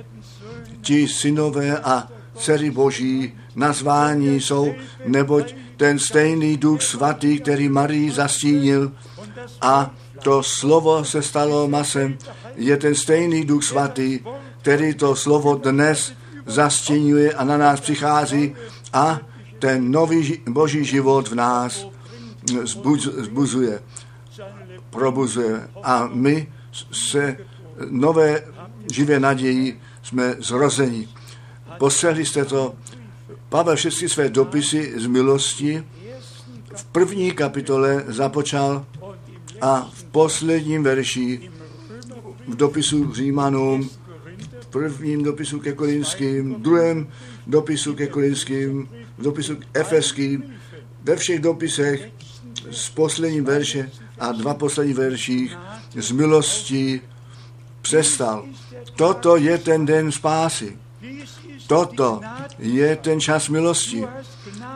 [0.81, 4.75] ti synové a dcery Boží nazvání jsou,
[5.07, 8.93] neboť ten stejný duch svatý, který Marii zastínil
[9.61, 9.91] a
[10.23, 12.19] to slovo se stalo masem,
[12.55, 14.21] je ten stejný duch svatý,
[14.61, 16.13] který to slovo dnes
[16.47, 18.55] zastínuje a na nás přichází
[18.93, 19.21] a
[19.59, 21.87] ten nový boží život v nás
[23.17, 23.83] zbuzuje,
[24.91, 25.69] probuzuje.
[25.83, 26.53] A my
[26.93, 27.37] se
[27.91, 28.43] nové
[28.93, 31.09] živé naději jsme zrození.
[31.79, 32.75] Poslechli jste to,
[33.49, 35.85] Pavel všechny své dopisy z milosti
[36.75, 38.87] v první kapitole započal
[39.61, 41.51] a v posledním verši
[42.49, 43.91] v dopisu Římanům,
[44.61, 47.09] v prvním dopisu ke Korinským, v druhém
[47.47, 48.89] dopisu ke Korinským,
[49.19, 50.55] v dopisu k Efeským,
[51.03, 52.11] ve všech dopisech
[52.71, 55.59] z poslední verše a dva poslední verších
[55.97, 57.01] z milosti
[57.83, 58.45] přestal.
[58.97, 60.77] Toto je ten den spásy.
[61.67, 62.21] Toto
[62.59, 64.05] je ten čas milosti.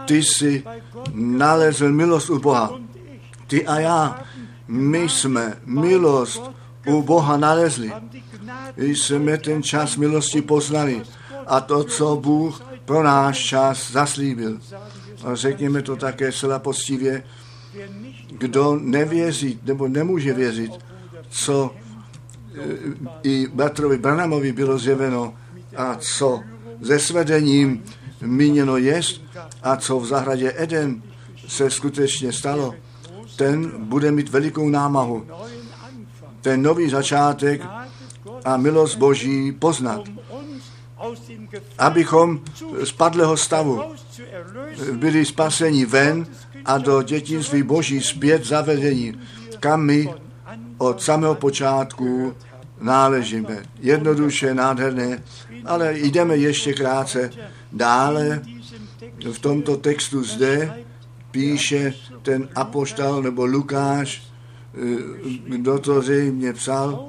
[0.06, 0.64] Ty jsi
[1.14, 2.80] nalezl milost u Boha.
[3.46, 4.24] Ty a já,
[4.68, 6.42] my jsme milost
[6.86, 7.92] u Boha nalezli.
[8.76, 11.02] Jsme ten čas milosti poznali.
[11.46, 14.60] A to, co Bůh pro náš čas zaslíbil.
[15.24, 17.22] A řekněme to také zcela postivě,
[18.38, 20.72] kdo nevěří nebo nemůže věřit,
[21.28, 22.60] co e,
[23.22, 25.34] i Batrovi Branamovi bylo zjeveno
[25.76, 26.40] a co
[26.82, 27.84] se svedením
[28.20, 29.22] míněno jest
[29.62, 31.02] a co v zahradě Eden
[31.48, 32.74] se skutečně stalo,
[33.42, 35.26] ten bude mít velikou námahu.
[36.40, 37.62] Ten nový začátek
[38.44, 40.00] a milost Boží poznat.
[41.78, 42.40] Abychom
[42.84, 43.82] z padlého stavu
[44.92, 46.26] byli spaseni ven
[46.64, 49.20] a do dětinství Boží zpět zavedení,
[49.60, 50.14] kam my
[50.78, 52.34] od samého počátku
[52.80, 53.62] náležíme.
[53.78, 55.22] Jednoduše, nádherné,
[55.64, 57.30] ale jdeme ještě krátce
[57.72, 58.40] dále.
[59.32, 60.84] V tomto textu zde
[61.32, 64.78] píše ten apoštol nebo Lukáš, eh,
[65.44, 67.08] kdo to zřejmě psal.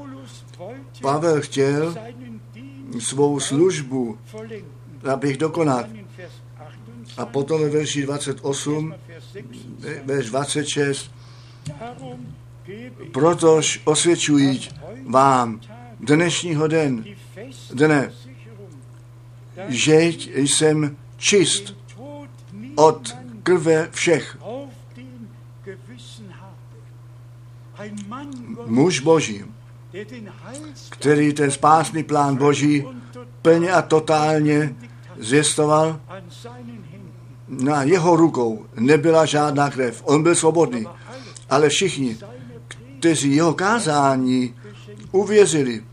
[1.02, 1.96] Pavel chtěl
[3.00, 4.18] svou službu,
[5.12, 5.86] abych dokonat.
[7.18, 8.94] A potom ve verši 28,
[10.06, 11.12] verš 26,
[13.12, 14.70] protož osvědčují
[15.06, 15.62] vám
[16.00, 17.06] dnešního den,
[17.74, 18.12] dne,
[19.68, 21.76] že jsem čist
[22.76, 24.38] od krve všech.
[28.66, 29.46] Muž Boží,
[30.90, 32.86] který ten spásný plán Boží
[33.42, 34.76] plně a totálně
[35.20, 36.00] zjistoval,
[37.48, 40.02] na jeho rukou nebyla žádná krev.
[40.06, 40.86] On byl svobodný,
[41.50, 42.18] ale všichni,
[43.00, 44.56] kteří jeho kázání
[45.12, 45.84] uvěřili,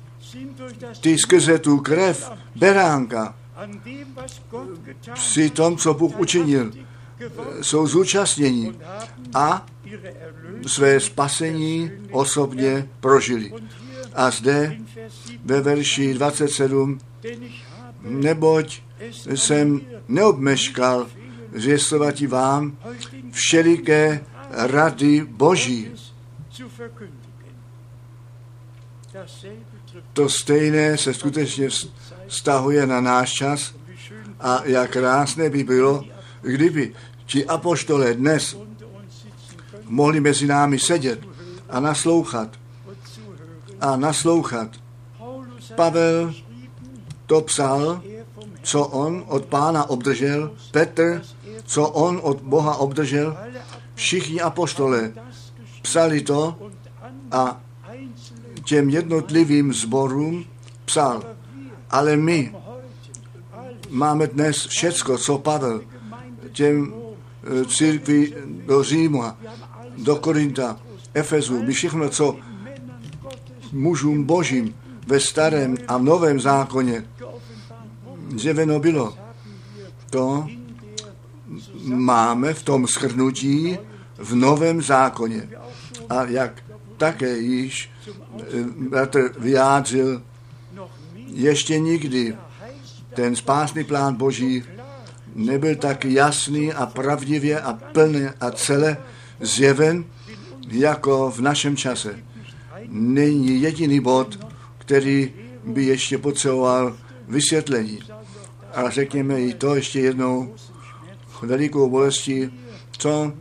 [1.01, 3.35] ty skrze tu krev beránka
[5.15, 6.73] při tom, co Bůh učinil,
[7.63, 8.79] jsou zúčastnění
[9.35, 9.67] a
[10.67, 13.53] své spasení osobně prožili.
[14.15, 14.77] A zde
[15.45, 16.99] ve verši 27,
[18.03, 18.83] neboť
[19.35, 21.07] jsem neobmeškal
[21.55, 22.77] zvěstovat vám
[23.31, 25.91] všeliké rady Boží.
[30.13, 31.69] To stejné se skutečně
[32.27, 33.75] vztahuje na náš čas
[34.41, 36.05] a jak krásné by bylo,
[36.43, 36.95] kdyby
[37.31, 38.59] ti apoštole dnes
[39.87, 41.23] mohli mezi námi sedět
[41.69, 42.51] a naslouchat.
[43.81, 44.69] A naslouchat.
[45.75, 46.35] Pavel
[47.27, 48.03] to psal,
[48.63, 51.23] co on od pána obdržel, Petr,
[51.65, 53.37] co on od Boha obdržel,
[53.95, 55.13] všichni apoštole
[55.83, 56.59] psali to
[57.31, 57.61] a
[58.65, 60.45] těm jednotlivým zborům
[60.85, 61.23] psal.
[61.91, 62.55] Ale my
[63.89, 65.81] máme dnes všecko, co Pavel
[66.53, 67.00] těm
[67.45, 68.35] e, církvi
[68.67, 69.37] do Říma,
[69.99, 70.81] do Korinta,
[71.15, 72.37] Efezu, my všechno, co
[73.73, 74.75] mužům božím
[75.07, 77.05] ve starém a novém zákoně
[78.37, 79.15] zjeveno bylo,
[80.11, 80.47] to
[81.85, 83.79] máme v tom schrnutí
[84.19, 85.49] v novém zákoně.
[86.09, 86.63] A jak
[86.97, 87.91] také již
[88.39, 90.23] e, bratr vyjádřil,
[91.27, 92.37] ještě nikdy
[93.15, 94.63] ten spásný plán Boží
[95.35, 98.97] nebyl tak jasný a pravdivě a plný a celé
[99.41, 100.05] zjeven,
[100.69, 102.19] jako v našem čase.
[102.89, 104.47] Není jediný bod,
[104.79, 105.33] který
[105.65, 106.97] by ještě potřeboval
[107.29, 107.99] vysvětlení.
[108.75, 110.55] A řekněme i to ještě jednou
[111.43, 112.51] velikou bolestí,
[112.99, 113.33] co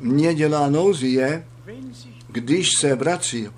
[0.00, 1.46] mě dělá nouzi je,
[2.28, 3.50] když se bratři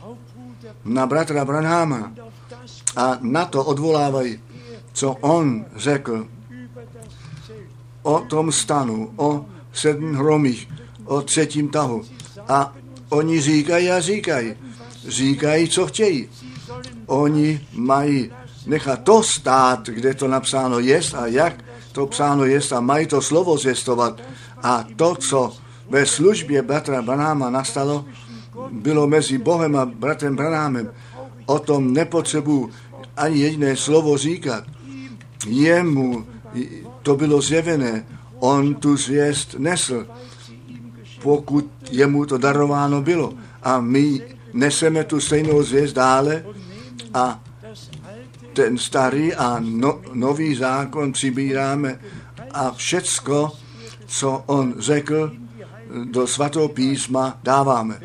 [0.84, 2.12] na bratra Branháma
[2.96, 4.40] a na to odvolávají,
[4.92, 6.28] co on řekl
[8.04, 10.68] o tom stanu, o sedm hromích,
[11.04, 12.04] o třetím tahu.
[12.48, 12.72] A
[13.08, 14.54] oni říkají a říkají.
[15.08, 16.28] Říkají, co chtějí.
[17.06, 18.30] Oni mají
[18.66, 23.22] nechat to stát, kde to napsáno jest a jak to psáno jest a mají to
[23.22, 24.20] slovo zjistovat.
[24.62, 25.52] A to, co
[25.90, 28.04] ve službě bratra Branáma nastalo,
[28.70, 30.92] bylo mezi Bohem a bratrem Branámem.
[31.46, 32.70] O tom nepotřebuji
[33.16, 34.64] ani jediné slovo říkat.
[35.46, 36.26] Jemu
[37.04, 38.06] to bylo zjevené.
[38.38, 40.06] On tu zvěst nesl,
[41.22, 43.34] pokud jemu to darováno bylo.
[43.62, 44.20] A my
[44.52, 46.44] neseme tu stejnou zvěst dále
[47.14, 47.40] a
[48.52, 52.00] ten starý a no, nový zákon přibíráme
[52.50, 53.52] a všecko,
[54.06, 55.32] co on řekl,
[56.04, 58.00] do svatého písma dáváme.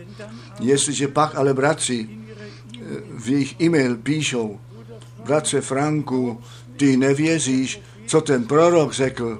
[0.60, 2.80] Jestliže pak ale bratři eh,
[3.18, 4.60] v jejich e-mail píšou,
[5.26, 6.42] bratře Franku,
[6.78, 9.40] ty nevěříš, co ten prorok řekl,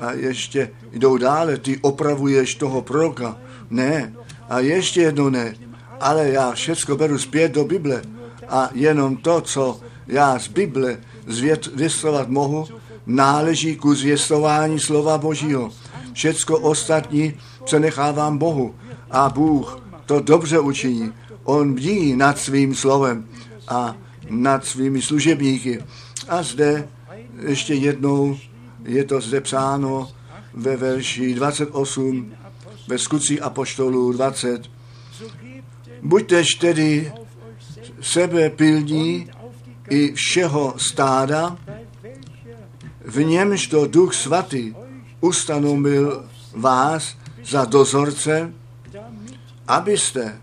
[0.00, 3.36] a ještě jdou dále, ty opravuješ toho proroka.
[3.70, 4.12] Ne,
[4.48, 5.54] a ještě jedno ne,
[6.00, 8.02] ale já všecko beru zpět do Bible
[8.48, 12.68] a jenom to, co já z Bible zvěstovat mohu,
[13.06, 15.70] náleží ku zvěstování slova Božího.
[16.12, 17.34] Všecko ostatní
[17.64, 18.74] přenechávám Bohu
[19.10, 21.12] a Bůh to dobře učiní.
[21.44, 23.28] On bdí nad svým slovem
[23.68, 23.96] a
[24.30, 25.84] nad svými služebníky.
[26.28, 26.88] A zde
[27.46, 28.38] ještě jednou
[28.84, 30.08] je to zde psáno
[30.54, 32.34] ve verši 28
[32.88, 34.62] ve skutcích Apoštolů 20.
[36.02, 37.12] Buďtež tedy
[38.00, 39.30] sebe pilní
[39.90, 41.58] i všeho stáda,
[43.04, 44.74] v němž to Duch Svatý
[45.20, 46.24] ustanovil
[46.56, 48.52] vás za dozorce,
[49.68, 50.40] abyste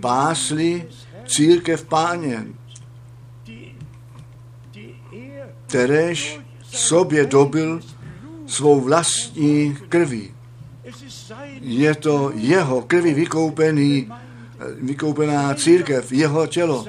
[0.00, 0.88] pásli
[1.26, 2.46] církev páně,
[5.70, 7.80] kteréž sobě dobil
[8.46, 10.34] svou vlastní krví.
[11.60, 14.10] Je to jeho krví vykoupený,
[14.80, 16.86] vykoupená církev, jeho tělo,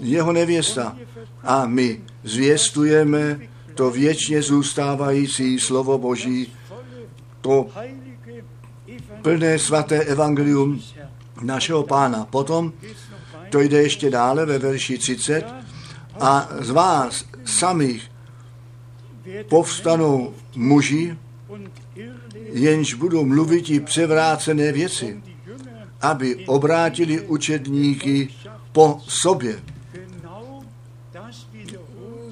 [0.00, 0.96] jeho nevěsta.
[1.44, 3.40] A my zvěstujeme
[3.74, 6.52] to věčně zůstávající slovo Boží,
[7.40, 7.68] to
[9.22, 10.80] plné svaté evangelium
[11.42, 12.24] našeho pána.
[12.24, 12.72] Potom
[13.50, 15.44] to jde ještě dále ve verši 30
[16.20, 18.10] a z vás samých
[19.48, 21.16] povstanou muži,
[22.52, 25.22] jenž budou mluvit i převrácené věci,
[26.00, 28.28] aby obrátili učedníky
[28.72, 29.60] po sobě.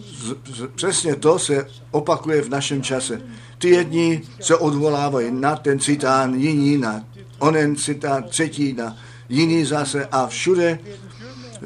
[0.00, 0.36] Z,
[0.74, 3.22] přesně to se opakuje v našem čase.
[3.58, 7.04] Ty jedni se odvolávají na ten citán, jiní na
[7.38, 8.96] onen citán, třetí na
[9.28, 10.78] jiný zase a všude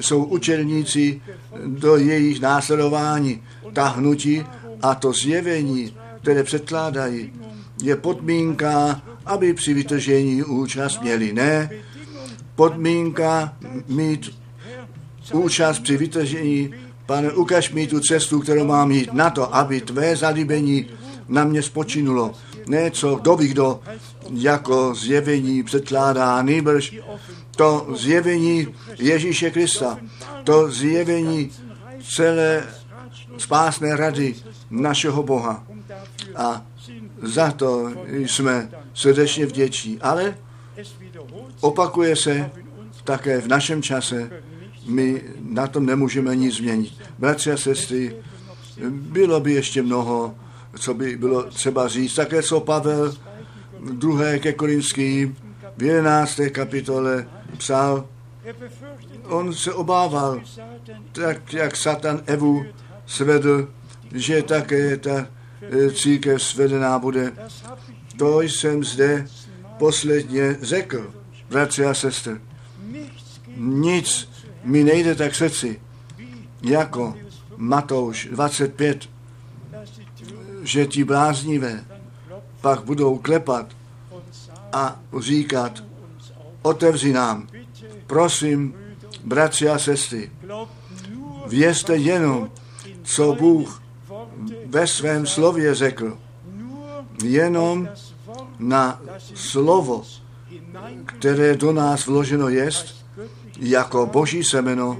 [0.00, 1.20] jsou učelníci
[1.66, 3.42] do jejich následování
[3.72, 4.44] tahnutí
[4.82, 7.32] a to zjevení, které předkládají,
[7.82, 11.32] je podmínka, aby při vytržení účast měli.
[11.32, 11.70] Ne,
[12.54, 13.56] podmínka
[13.88, 14.30] mít
[15.32, 16.74] účast při vytržení,
[17.06, 20.86] pane, ukaž mi tu cestu, kterou mám jít na to, aby tvé zalíbení
[21.28, 22.32] na mě spočinulo.
[22.66, 23.80] Ne, co kdo by kdo
[24.32, 26.96] jako zjevení předkládá, nejbrž
[27.56, 28.66] to zjevení
[28.98, 29.98] Ježíše Krista,
[30.44, 31.50] to zjevení
[32.14, 32.64] celé
[33.38, 34.34] spásné rady
[34.70, 35.66] našeho Boha.
[36.36, 36.66] A
[37.22, 40.00] za to jsme srdečně vděční.
[40.00, 40.34] Ale
[41.60, 42.50] opakuje se
[43.04, 44.30] také v našem čase,
[44.86, 46.92] my na tom nemůžeme nic změnit.
[47.18, 48.16] Bratři a sestry,
[48.90, 50.34] bylo by ještě mnoho,
[50.78, 52.14] co by bylo třeba říct.
[52.14, 53.14] Také co Pavel
[53.82, 55.36] druhé ke Korinským
[55.76, 56.40] v 11.
[56.52, 57.26] kapitole
[57.56, 58.06] psal,
[59.24, 60.40] on se obával,
[61.12, 62.66] tak jak Satan Evu
[63.06, 63.68] svedl,
[64.14, 65.26] že také ta
[65.62, 67.32] e, církev svedená bude.
[68.16, 69.26] To jsem zde
[69.78, 71.14] posledně řekl,
[71.50, 72.40] bratři a sestry.
[73.56, 74.28] Nic
[74.64, 75.80] mi nejde tak srdci,
[76.62, 77.14] jako
[77.56, 79.08] Matouš 25,
[80.62, 81.84] že ti bláznivé
[82.60, 83.66] pak budou klepat
[84.72, 85.84] a říkat,
[86.62, 87.48] otevři nám,
[88.06, 88.74] prosím,
[89.24, 90.30] bratři a sestry,
[91.46, 92.50] věřte jenom,
[93.02, 93.82] co Bůh
[94.66, 96.18] ve svém slově řekl.
[97.24, 97.88] Jenom
[98.58, 99.00] na
[99.34, 100.04] slovo,
[101.06, 103.06] které do nás vloženo jest,
[103.58, 104.98] jako boží semeno,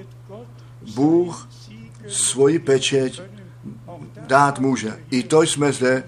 [0.94, 1.48] Bůh
[2.08, 3.22] svoji pečeť
[4.26, 5.00] dát může.
[5.10, 6.04] I to jsme zde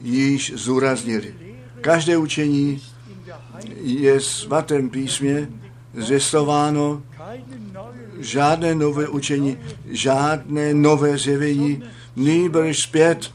[0.00, 1.34] již zúraznili.
[1.80, 2.82] Každé učení
[3.80, 5.48] je v svatém písmě
[5.94, 7.02] zvěstováno
[8.18, 11.82] žádné nové učení, žádné nové zjevení,
[12.16, 13.30] nýbrž zpět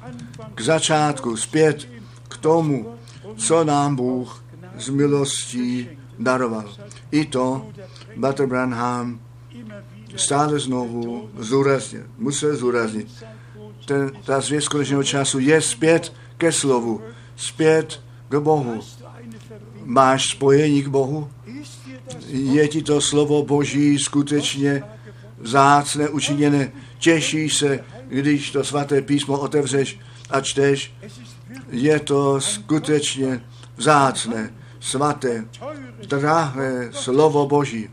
[0.55, 1.87] k začátku, zpět
[2.27, 2.95] k tomu,
[3.37, 4.43] co nám Bůh
[4.77, 5.89] z milostí
[6.19, 6.75] daroval.
[7.11, 7.69] I to
[8.15, 9.19] Bater Branham
[10.15, 13.07] stále znovu zúraznil, musel zúraznit.
[13.85, 17.01] Ten, ta zvěst konečného času je zpět ke slovu,
[17.35, 18.81] zpět k Bohu.
[19.83, 21.29] Máš spojení k Bohu?
[22.27, 24.83] Je ti to slovo Boží skutečně
[25.41, 26.71] zácné učiněné?
[26.99, 30.93] Těšíš se, když to svaté písmo otevřeš a čteš?
[31.69, 33.41] Je to skutečně
[33.77, 35.45] vzácné, svaté,
[36.07, 37.89] drahé slovo Boží.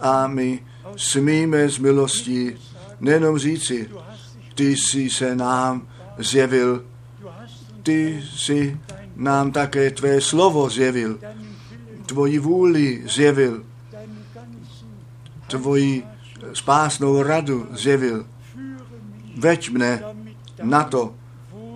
[0.00, 0.60] A my
[0.96, 2.56] smíme z milostí
[3.00, 3.90] nejenom říci,
[4.54, 5.88] ty jsi se nám
[6.18, 6.84] zjevil,
[7.82, 8.78] ty jsi
[9.16, 11.18] nám také tvé slovo zjevil.
[12.06, 13.64] tvoji vůli zjevil,
[15.46, 16.04] tvoji
[16.52, 18.26] spásnou radu zjevil.
[19.36, 20.02] Veď mne
[20.62, 21.14] na to,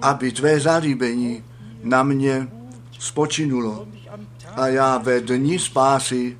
[0.03, 1.45] aby tvé zalíbení
[1.83, 2.49] na mě
[2.99, 3.87] spočinulo
[4.57, 6.37] a já ve dni spásy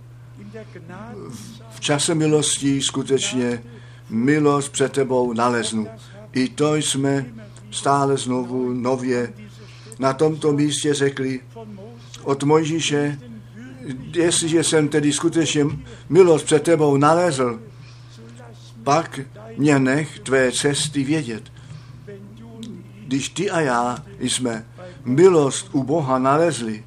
[1.71, 3.63] v čase milosti skutečně
[4.11, 5.89] milost před tebou naleznu.
[6.33, 7.27] I to jsme
[7.71, 9.33] stále znovu nově
[9.99, 11.41] na tomto místě řekli
[12.23, 13.19] od Mojžíše,
[14.15, 15.67] jestliže jsem tedy skutečně
[16.09, 17.61] milost před tebou nalezl,
[18.85, 19.21] pak
[19.57, 21.53] mě nech tvé cesty vědět.
[23.07, 24.67] Když ty a já jsme
[25.05, 26.85] milost u Boha nalezli,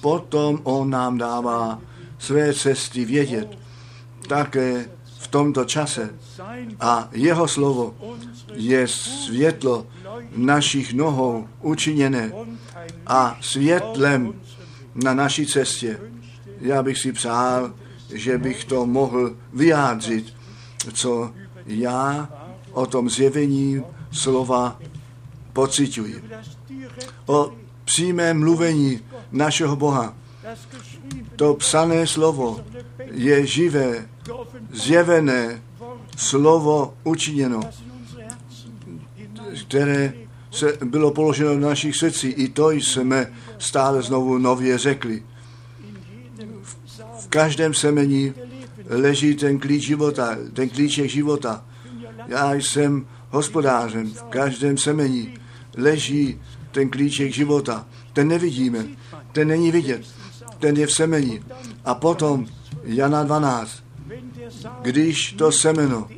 [0.00, 1.80] potom on nám dává
[2.18, 3.58] své cesty vědět.
[4.28, 6.14] Také v tomto čase.
[6.80, 7.94] A jeho slovo
[8.54, 9.86] je světlo
[10.36, 12.32] našich nohou učiněné
[13.06, 14.34] a světlem
[14.94, 15.98] na naší cestě.
[16.60, 17.74] Já bych si přál,
[18.14, 20.34] že bych to mohl vyjádřit,
[20.92, 21.32] co
[21.66, 22.28] já
[22.72, 24.78] o tom zjevení slova
[25.52, 26.24] pocituji.
[27.26, 27.52] O
[27.84, 29.00] přímém mluvení
[29.32, 30.14] našeho Boha.
[31.36, 32.60] To psané slovo
[33.10, 34.08] je živé,
[34.72, 35.62] zjevené
[36.16, 37.60] slovo učiněno,
[39.68, 40.12] které
[40.50, 42.28] se bylo položeno do našich srdcí.
[42.28, 45.22] I to jsme stále znovu nově řekli.
[47.20, 48.34] V každém semení
[48.88, 51.64] leží ten klíč života, ten klíček života.
[52.26, 54.10] Já jsem hospodářem.
[54.10, 55.38] V každém semení
[55.76, 56.40] leží
[56.72, 57.86] ten klíček života.
[58.12, 58.86] Ten nevidíme,
[59.32, 60.02] ten není vidět,
[60.58, 61.40] ten je v semení.
[61.84, 62.46] A potom
[62.84, 66.08] Jana 12, Wenn der Samen když to semeno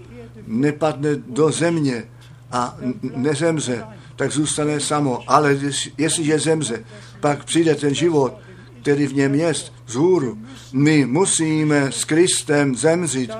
[0.46, 2.04] nepadne do země
[2.52, 2.76] a
[3.16, 3.84] nezemře,
[4.16, 5.22] tak zůstane samo.
[5.26, 5.58] Ale
[5.98, 6.84] jestliže zemře,
[7.20, 8.34] pak přijde ten život,
[8.82, 9.54] který v něm je,
[9.86, 10.38] z hůru.
[10.72, 13.30] My musíme s Kristem zemřít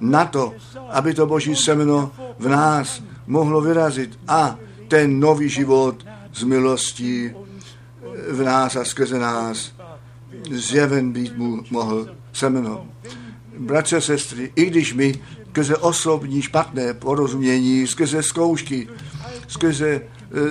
[0.00, 0.54] na to,
[0.90, 4.58] aby to boží semeno v nás mohlo vyrazit a
[4.88, 7.30] ten nový život z milostí
[8.30, 9.72] v nás a skrze nás
[10.50, 12.86] zjeven být mu mohl semeno.
[13.58, 15.20] Bratře, sestry, i když my
[15.52, 18.88] skrze osobní špatné porozumění, skrze zkoušky,
[19.48, 20.00] skrze e,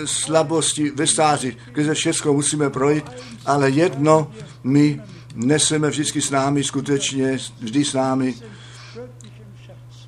[0.06, 3.06] slabosti ve stáří, skrze všechno musíme projít,
[3.46, 4.32] ale jedno
[4.64, 5.02] my
[5.36, 8.36] neseme vždycky s námi, skutečně vždy s námi,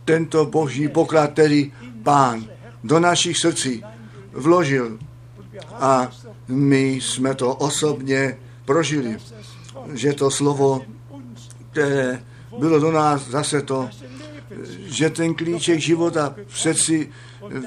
[0.05, 1.73] tento boží poklad, který
[2.03, 2.45] pán
[2.83, 3.83] do našich srdcí
[4.33, 4.99] vložil.
[5.73, 6.11] A
[6.47, 9.17] my jsme to osobně prožili,
[9.93, 10.81] že to slovo,
[11.71, 12.23] které
[12.59, 13.89] bylo do nás zase to,
[14.85, 17.09] že ten klíček života přeci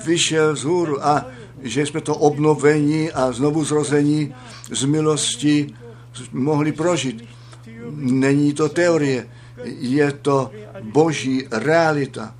[0.06, 1.26] vyšel z hůru a
[1.62, 4.34] že jsme to obnovení a znovu zrození
[4.70, 5.74] z milosti
[6.32, 7.24] mohli prožít.
[7.96, 9.28] Není to teorie,
[9.64, 10.50] je to
[10.82, 12.34] boží realita.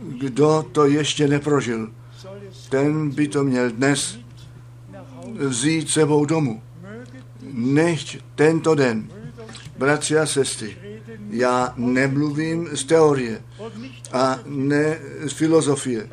[0.00, 1.90] Kdo to ještě neprožil,
[2.68, 4.18] ten by to měl dnes
[5.38, 6.62] vzít sebou domů.
[7.52, 9.08] Nechť tento den,
[9.78, 10.76] bratři a sestry,
[11.30, 13.42] já nemluvím z teorie
[14.12, 16.08] a ne z filozofie.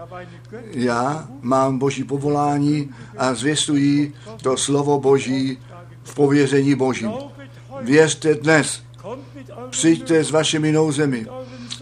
[0.72, 5.58] Já mám boží povolání a zvěstuji to slovo boží
[6.04, 7.12] v pověření božím.
[7.82, 8.84] Věřte dnes,
[9.70, 11.28] přijďte s vašimi nouzemi,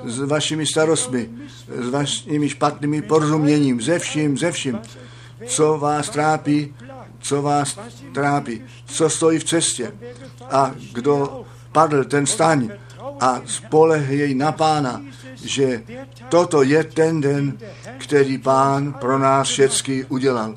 [0.05, 1.29] s vašimi starostmi,
[1.81, 4.79] s vašimi špatnými porozuměním, ze vším, ze vším,
[5.45, 6.73] co vás trápí,
[7.19, 7.79] co vás
[8.13, 9.91] trápí, co stojí v cestě.
[10.51, 12.69] A kdo padl, ten staň
[13.19, 15.01] a spolehej na pána,
[15.43, 15.83] že
[16.29, 17.57] toto je ten den,
[17.97, 20.55] který pán pro nás všechny udělal.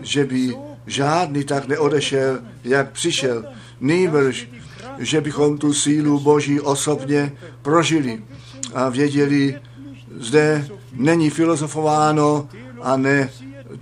[0.00, 0.54] Že by
[0.86, 3.44] žádný tak neodešel, jak přišel.
[3.80, 4.48] Nýbrž,
[4.98, 7.32] že bychom tu sílu Boží osobně
[7.62, 8.22] prožili
[8.74, 9.60] a věděli,
[10.16, 12.48] zde není filozofováno
[12.82, 13.30] a ne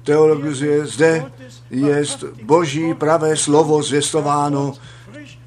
[0.03, 1.25] teologie, zde
[1.71, 2.05] je
[2.43, 4.75] Boží pravé slovo zvěstováno,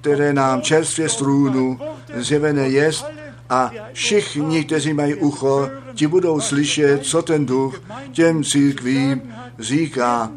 [0.01, 1.79] které nám čerstvě z trůnu
[2.15, 3.05] zjevené jest
[3.49, 7.81] a všichni, kteří mají ucho, ti budou slyšet, co ten duch
[8.11, 9.21] těm církvím
[9.59, 10.31] říká.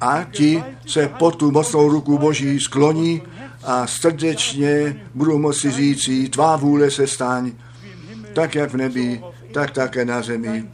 [0.00, 3.22] A ti se pod tu mocnou ruku Boží skloní
[3.64, 7.52] a srdečně budou moci říci, tvá vůle se staň,
[8.32, 9.22] tak jak v nebi,
[9.52, 10.64] tak také na zemi.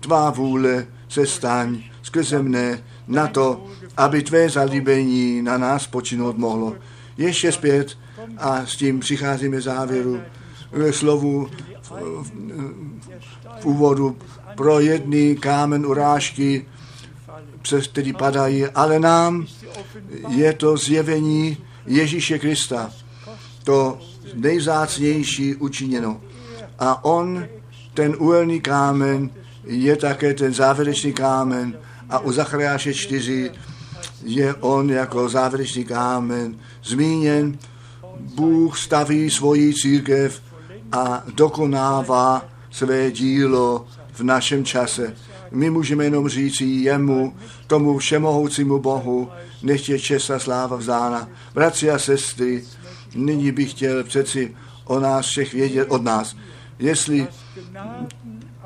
[0.00, 6.76] Tvá vůle se staň skrze mne na to, aby tvé zalíbení na nás počinout mohlo.
[7.16, 7.98] Ještě zpět
[8.38, 10.20] a s tím přicházíme závěru
[10.72, 11.48] ve slovu
[11.82, 12.32] v, v,
[13.60, 14.16] v úvodu
[14.56, 16.66] pro jedný kámen urážky,
[17.62, 19.46] přes který padají, ale nám
[20.28, 21.56] je to zjevení
[21.86, 22.90] Ježíše Krista,
[23.64, 23.98] to
[24.34, 26.20] nejvzácnější učiněno.
[26.78, 27.46] A on,
[27.94, 29.30] ten úhelný kámen,
[29.64, 31.78] je také ten závěrečný kámen
[32.10, 33.50] a u Zachariáše 4
[34.24, 37.58] je on jako závěrečný kámen zmíněn.
[38.20, 40.42] Bůh staví svoji církev
[40.92, 45.16] a dokonává své dílo v našem čase.
[45.50, 47.34] My můžeme jenom říct jemu,
[47.66, 49.28] tomu všemohoucímu Bohu,
[49.62, 51.28] nech je a sláva vzána.
[51.54, 52.64] Bratři a sestry,
[53.14, 56.36] nyní bych chtěl přeci o nás všech vědět od nás.
[56.78, 57.26] Jestli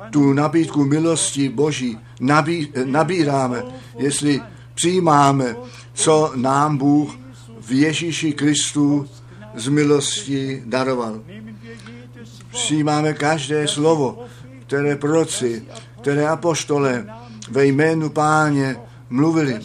[0.09, 3.63] tu nabídku milosti Boží nabí, nabíráme,
[3.97, 4.41] jestli
[4.75, 5.55] přijímáme,
[5.93, 7.15] co nám Bůh
[7.61, 9.07] v Ježíši Kristu
[9.55, 11.21] z milosti daroval.
[12.51, 14.25] Přijímáme každé slovo,
[14.67, 15.65] které proroci,
[16.01, 17.05] které apoštole
[17.49, 18.77] ve jménu páně
[19.09, 19.59] mluvili,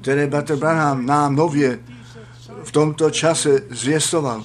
[0.00, 1.78] které Bratr Branham nám nově
[2.64, 4.44] v tomto čase zvěstoval.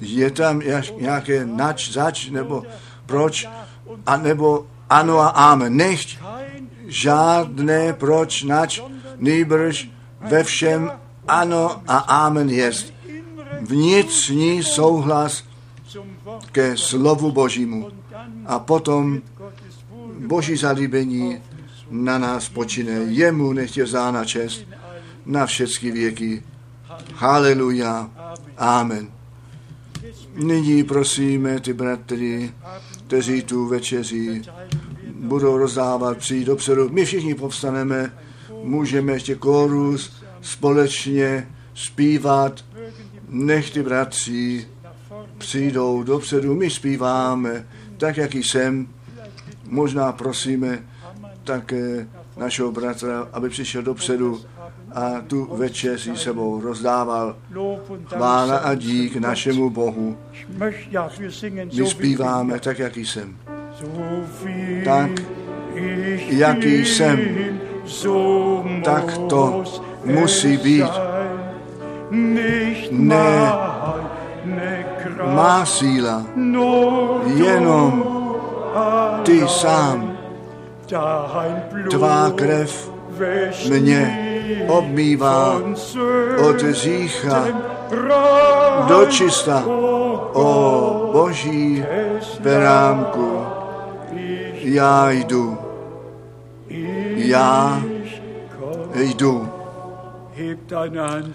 [0.00, 0.62] Je tam
[1.00, 2.62] nějaké nač, zač, nebo
[3.06, 3.48] proč,
[4.06, 5.76] a nebo ano a amen.
[5.76, 6.18] Nechť
[6.86, 8.80] žádné proč, nač,
[9.16, 9.90] nejbrž
[10.20, 10.90] ve všem
[11.28, 12.97] ano a amen jest.
[13.60, 15.44] Vnitřní souhlas
[16.52, 17.90] ke slovu Božímu.
[18.46, 19.22] A potom
[20.26, 21.42] Boží zalíbení
[21.90, 22.92] na nás počine.
[22.92, 24.66] Jemu nechtě vzána čest
[25.26, 26.42] na všechny věky.
[27.14, 28.10] Haleluja.
[28.56, 29.08] Amen.
[30.34, 32.52] Nyní prosíme ty bratry,
[33.06, 34.42] kteří tu večeří
[35.14, 36.88] budou rozdávat, přijít dopředu.
[36.88, 38.12] My všichni povstaneme,
[38.62, 42.64] můžeme ještě kórus společně zpívat.
[43.28, 44.66] Nech ty bratři
[45.38, 47.66] přijdou dopředu, my zpíváme,
[47.96, 48.88] tak jak jsem.
[49.68, 50.78] Možná prosíme
[51.44, 52.06] také
[52.36, 54.40] našeho bratra, aby přišel dopředu
[54.92, 57.36] a tu večeři sebou rozdával.
[58.06, 60.16] Chvála a dík našemu Bohu.
[61.72, 63.36] My zpíváme tak, jaký jsem.
[64.84, 65.10] Tak,
[66.28, 67.18] jaký jsem,
[68.84, 69.64] tak to
[70.04, 71.17] musí být.
[72.10, 73.68] Ne
[75.26, 76.22] má síla,
[77.34, 78.04] jenom
[79.22, 80.18] ty sám.
[81.90, 82.92] Tvá krev
[83.68, 84.28] mě
[84.68, 85.60] obmývá
[86.48, 87.44] od řícha
[88.88, 89.62] do čista.
[90.32, 91.84] O boží
[92.40, 93.46] beránku,
[94.54, 95.58] já jdu,
[97.16, 97.82] já
[98.94, 99.57] jdu.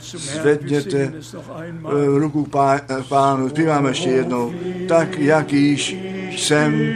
[0.07, 1.13] Zvedněte
[2.17, 2.79] ruku pá,
[3.09, 4.53] pánu, zpíváme ještě jednou.
[4.87, 5.97] Tak, jak již
[6.31, 6.93] jsem,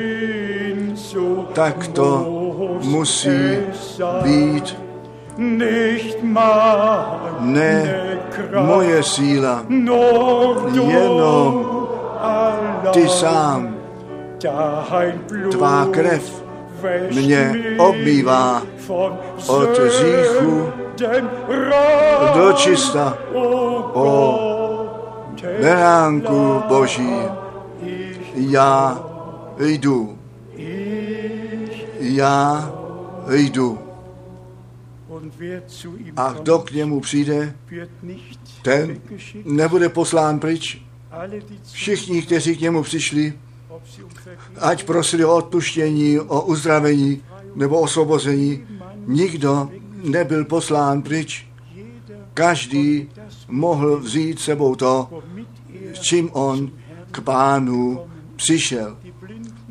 [1.54, 2.34] tak to
[2.84, 3.58] musí
[4.24, 4.78] být.
[7.40, 7.96] Ne
[8.66, 9.66] moje síla,
[10.76, 11.68] jenom
[12.94, 13.76] ty sám.
[15.52, 16.44] Tvá krev
[17.14, 18.62] mě obmývá
[19.48, 20.87] od říchu
[22.36, 23.18] do čista.
[23.94, 24.58] O
[25.62, 27.16] beránku Boží,
[28.36, 29.04] já
[29.60, 30.18] jdu.
[32.00, 32.74] Já
[33.30, 33.80] jdu.
[36.18, 37.56] A kdo k němu přijde,
[38.62, 39.02] ten
[39.46, 40.82] nebude poslán pryč.
[41.72, 43.34] Všichni, kteří k němu přišli,
[44.60, 47.24] ať prosili o odpuštění, o uzdravení
[47.56, 48.68] nebo osvobození,
[49.08, 49.70] nikdo
[50.04, 51.48] nebyl poslán pryč.
[52.34, 53.10] Každý
[53.48, 55.24] mohl vzít sebou to,
[55.94, 56.72] s čím on
[57.12, 58.00] k pánu
[58.36, 58.98] přišel.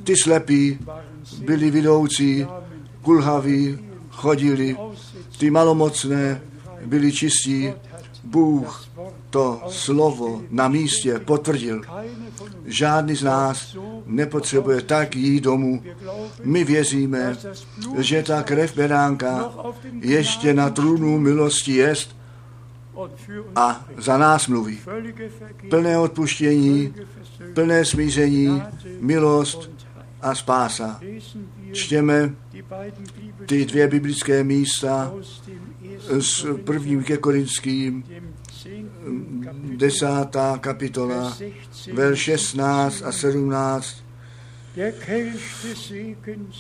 [0.05, 0.79] Ty slepí
[1.45, 2.47] byli vidoucí,
[3.03, 3.79] kulhaví,
[4.11, 4.77] chodili,
[5.39, 6.41] ty malomocné
[6.87, 7.73] byli čistí.
[8.27, 8.85] Bůh
[9.31, 11.83] to slovo na místě potvrdil.
[12.65, 15.83] Žádný z nás nepotřebuje tak jít domů.
[16.45, 17.37] My věříme,
[17.99, 19.51] že ta krev beránka
[20.01, 22.17] ještě na trůnu milosti jest
[23.57, 24.79] a za nás mluví.
[25.71, 26.95] Plné odpuštění,
[27.55, 28.63] plné smíření,
[29.01, 29.76] milost
[30.23, 31.01] a spása.
[31.73, 32.35] Čtěme
[33.47, 35.15] ty dvě biblické místa
[36.09, 38.05] s prvním ke Korinským,
[39.77, 41.37] desátá kapitola,
[41.93, 43.97] ver 16 a 17.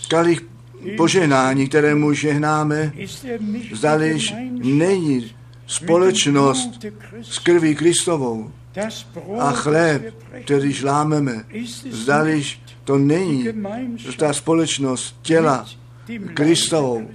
[0.08, 0.40] Kalich
[0.96, 2.92] poženání, kterému žehnáme,
[3.72, 5.34] zdališ není
[5.66, 6.84] společnost
[7.22, 8.50] s krví Kristovou
[9.38, 11.44] a chléb, který žlámeme,
[11.90, 13.46] zdališ to není
[14.18, 15.66] ta společnost těla
[16.34, 17.08] Kristovou,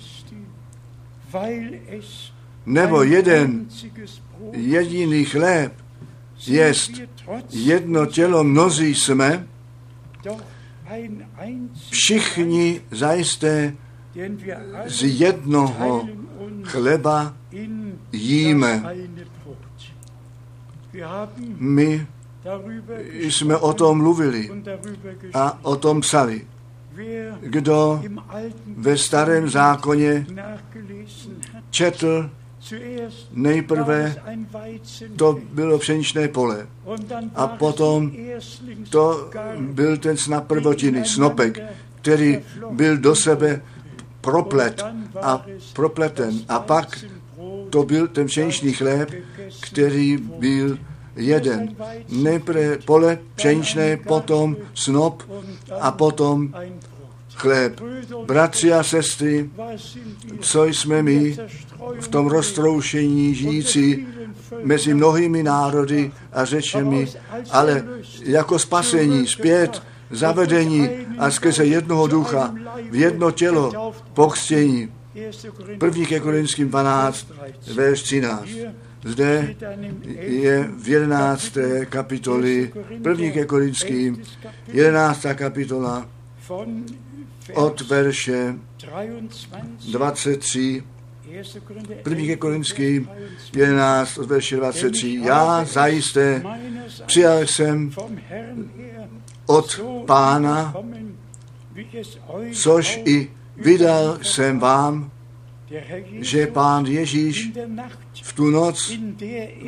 [2.66, 3.68] nebo jeden
[4.54, 5.74] jediný chléb,
[6.48, 6.92] jest
[7.50, 9.48] jedno tělo, mnozí jsme,
[11.90, 13.74] všichni zajisté
[14.88, 16.08] z jednoho
[16.64, 17.34] chleba
[18.12, 18.84] jíme.
[21.58, 22.08] My
[23.20, 24.50] jsme o tom mluvili
[25.34, 26.48] a o tom psali.
[27.40, 28.02] Kdo
[28.78, 30.26] ve starém zákoně
[31.70, 32.30] četl,
[33.32, 34.16] nejprve
[35.16, 36.68] to bylo pšeničné pole.
[37.36, 38.12] a potom
[38.90, 39.30] To
[39.60, 41.60] byl ten snad prvotiny, snopek,
[41.96, 42.40] který
[42.72, 43.62] byl do sebe
[44.22, 44.86] proplet
[45.22, 46.40] a propleten.
[46.50, 47.06] A pak
[47.70, 49.12] to byl ten pšeničný chléb,
[49.62, 50.78] který byl
[51.16, 51.76] jeden.
[52.10, 55.24] Nejprve pole pšeničné, potom snop
[55.80, 56.54] a potom
[57.36, 57.82] chléb.
[58.26, 59.50] Bratři a sestry,
[60.40, 61.38] co jsme my
[62.00, 64.08] v tom roztroušení žijící
[64.64, 67.08] mezi mnohými národy a řečemi,
[67.52, 67.84] ale
[68.24, 69.82] jako spasení zpět,
[70.12, 72.56] zavedení a skrze jednoho ducha
[72.92, 74.92] v jedno tělo pokřtění.
[75.14, 76.06] 1.
[76.08, 77.28] ke Korinským 12,
[77.74, 78.48] verš 13.
[79.04, 79.56] Zde
[80.18, 81.58] je v 11.
[81.90, 83.32] kapitoli, 1.
[83.32, 84.22] ke Korinským,
[84.68, 85.26] 11.
[85.36, 86.08] kapitola
[87.54, 88.56] od verše
[89.92, 90.84] 23, 23,
[91.26, 91.44] 1.
[92.06, 92.26] 1.
[92.26, 93.10] ke Korinským
[93.54, 95.20] 11 od verše 23.
[95.24, 96.44] Já zajisté
[97.06, 97.92] přijal jsem
[99.46, 100.74] od pána,
[102.54, 105.12] což i vydal jsem vám,
[106.22, 107.52] že pán Ježíš
[108.24, 108.92] v tu noc,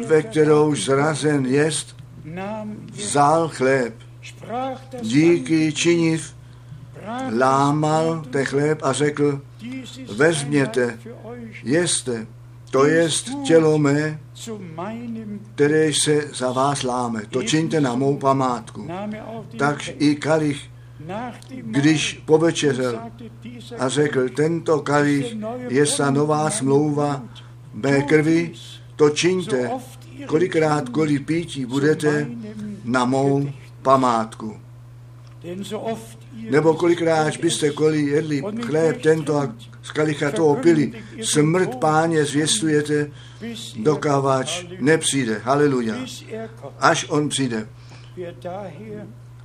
[0.07, 1.95] ve kterou zrazen jest,
[2.93, 3.93] vzal chléb,
[5.01, 6.35] díky činiv,
[7.37, 9.41] lámal ten chléb a řekl,
[10.15, 10.99] vezměte,
[11.63, 12.27] jeste,
[12.71, 14.19] to jest tělo mé,
[15.55, 17.21] které se za vás láme.
[17.29, 18.87] To čiňte na mou památku.
[19.57, 20.72] Tak i kalich,
[21.49, 22.99] když povečeřel
[23.79, 25.37] a řekl, tento kalich
[25.69, 27.23] je ta nová smlouva
[27.73, 28.51] mé krvi,
[28.95, 29.71] to čiňte,
[30.25, 32.27] kolikrát kvůli pítí budete
[32.83, 33.49] na mou
[33.81, 34.57] památku.
[36.49, 43.11] Nebo kolikrát byste kvůli jedli chléb tento a z kalicha toho pili, smrt páně zvěstujete,
[43.75, 45.41] dokávač nepřijde.
[45.43, 45.95] Haleluja.
[46.79, 47.67] Až on přijde.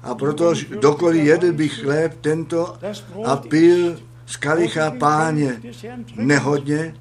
[0.08, 2.76] A proto dokoliv jedl bych chléb tento
[3.24, 5.60] a pil z kalicha páně
[6.16, 6.94] nehodně,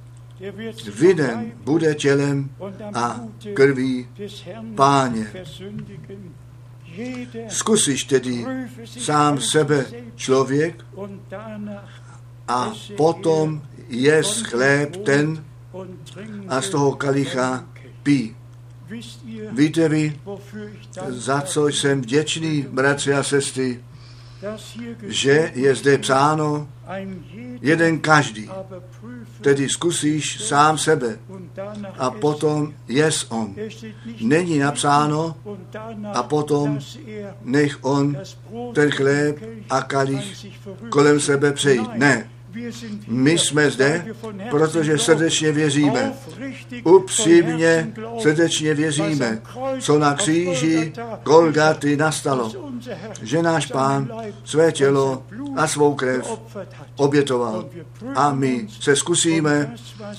[0.85, 2.49] Leib bude tělem
[2.93, 3.19] a
[3.53, 4.07] krví
[4.75, 5.27] páně.
[7.47, 8.45] Zkusíš tedy
[8.85, 9.85] sám sebe
[10.15, 10.85] člověk
[12.47, 15.43] a potom jes chléb ten
[16.47, 17.65] a z toho kalicha
[18.03, 18.35] pí.
[19.51, 20.19] Víte vy,
[21.07, 23.83] za co jsem vděčný, bratři a sestry,
[25.07, 26.67] že je zde psáno,
[27.61, 28.49] jeden každý,
[29.41, 31.19] tedy zkusíš sám sebe.
[31.97, 33.55] a potom jes on.
[34.21, 35.35] Není napsáno,
[36.13, 36.79] a potom
[37.41, 38.17] nech on
[38.73, 40.45] ten chléb a kalich
[40.89, 41.89] kolem sebe přejít.
[41.93, 42.29] Ne,
[43.07, 44.05] my jsme zde,
[44.49, 46.13] protože srdečně věříme.
[46.83, 49.41] Upřímně, srdečně věříme,
[49.79, 50.93] co na kříži
[51.23, 52.51] Golgaty nastalo,
[53.21, 54.09] že náš pán
[54.45, 55.23] své tělo
[55.55, 56.39] a svou krev
[56.95, 57.69] obětoval.
[58.15, 59.75] A my se zkusíme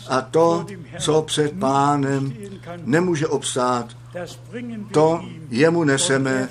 [0.08, 0.66] a to,
[1.00, 2.32] co před pánem
[2.84, 3.97] nemůže obstát,
[4.92, 6.48] to jemu neseme er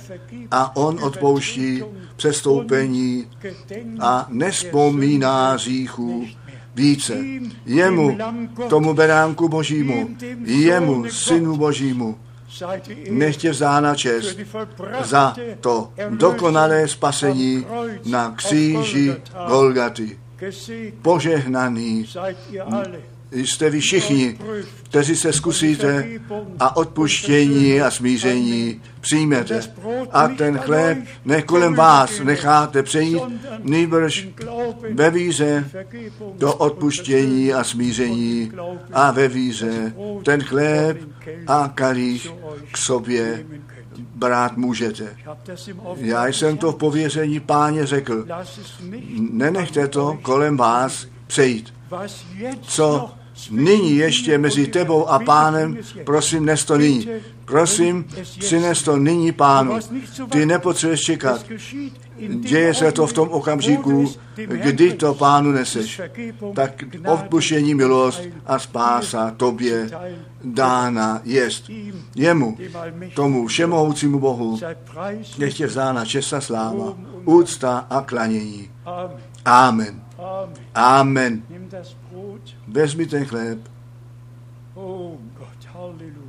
[0.51, 1.84] a on odpouští
[2.16, 3.28] přestoupení
[3.99, 6.58] a nespomíná Sünde říchů nicht mehr.
[6.76, 7.18] více.
[7.66, 8.18] Jemu,
[8.70, 10.10] tomu beránku božímu,
[10.45, 12.18] jemu, synu božímu,
[13.10, 14.38] nechtě vzána čest
[15.03, 17.66] za to dokonalé spasení
[18.05, 19.16] na kříži.
[19.47, 20.20] Golgaty.
[21.01, 22.05] Požehnaný.
[23.32, 24.39] Jste vy všichni,
[24.84, 26.07] kteří se zkusíte
[26.59, 29.61] a odpuštění a smíření přijmete.
[30.11, 33.23] A ten chléb ne kolem vás necháte přejít,
[34.36, 38.51] Glauben ve Vergebung do odpuštění a smíření
[38.93, 40.97] a ve víře ten chléb
[41.47, 42.32] a kalich
[42.71, 43.45] k sobě
[44.15, 45.17] brát můžete.
[45.95, 48.25] Já jsem to v pověření páně řekl.
[49.32, 51.73] Nenechte to kolem vás přejít.
[52.61, 53.16] Co
[53.51, 57.09] nyní ještě mezi tebou a pánem, prosím, nes to nyní.
[57.45, 58.05] Prosím,
[58.39, 59.79] přines to nyní pánu.
[60.29, 61.45] Ty nepotřebuješ čekat.
[62.27, 66.01] Děje se to v tom okamžiku, kdy to pánu neseš.
[66.55, 69.89] Tak odpuštění, milost a spása tobě
[70.43, 71.71] dána jest.
[72.15, 72.57] Jemu,
[73.15, 74.59] tomu všemohoucímu Bohu,
[75.38, 76.93] nech je vzána česta sláva,
[77.25, 78.69] úcta a klanění.
[79.45, 80.01] Amen.
[80.75, 81.43] Amen.
[82.68, 83.59] Vezmi ten chléb.
[84.76, 86.26] Oh Gott, Halleluja.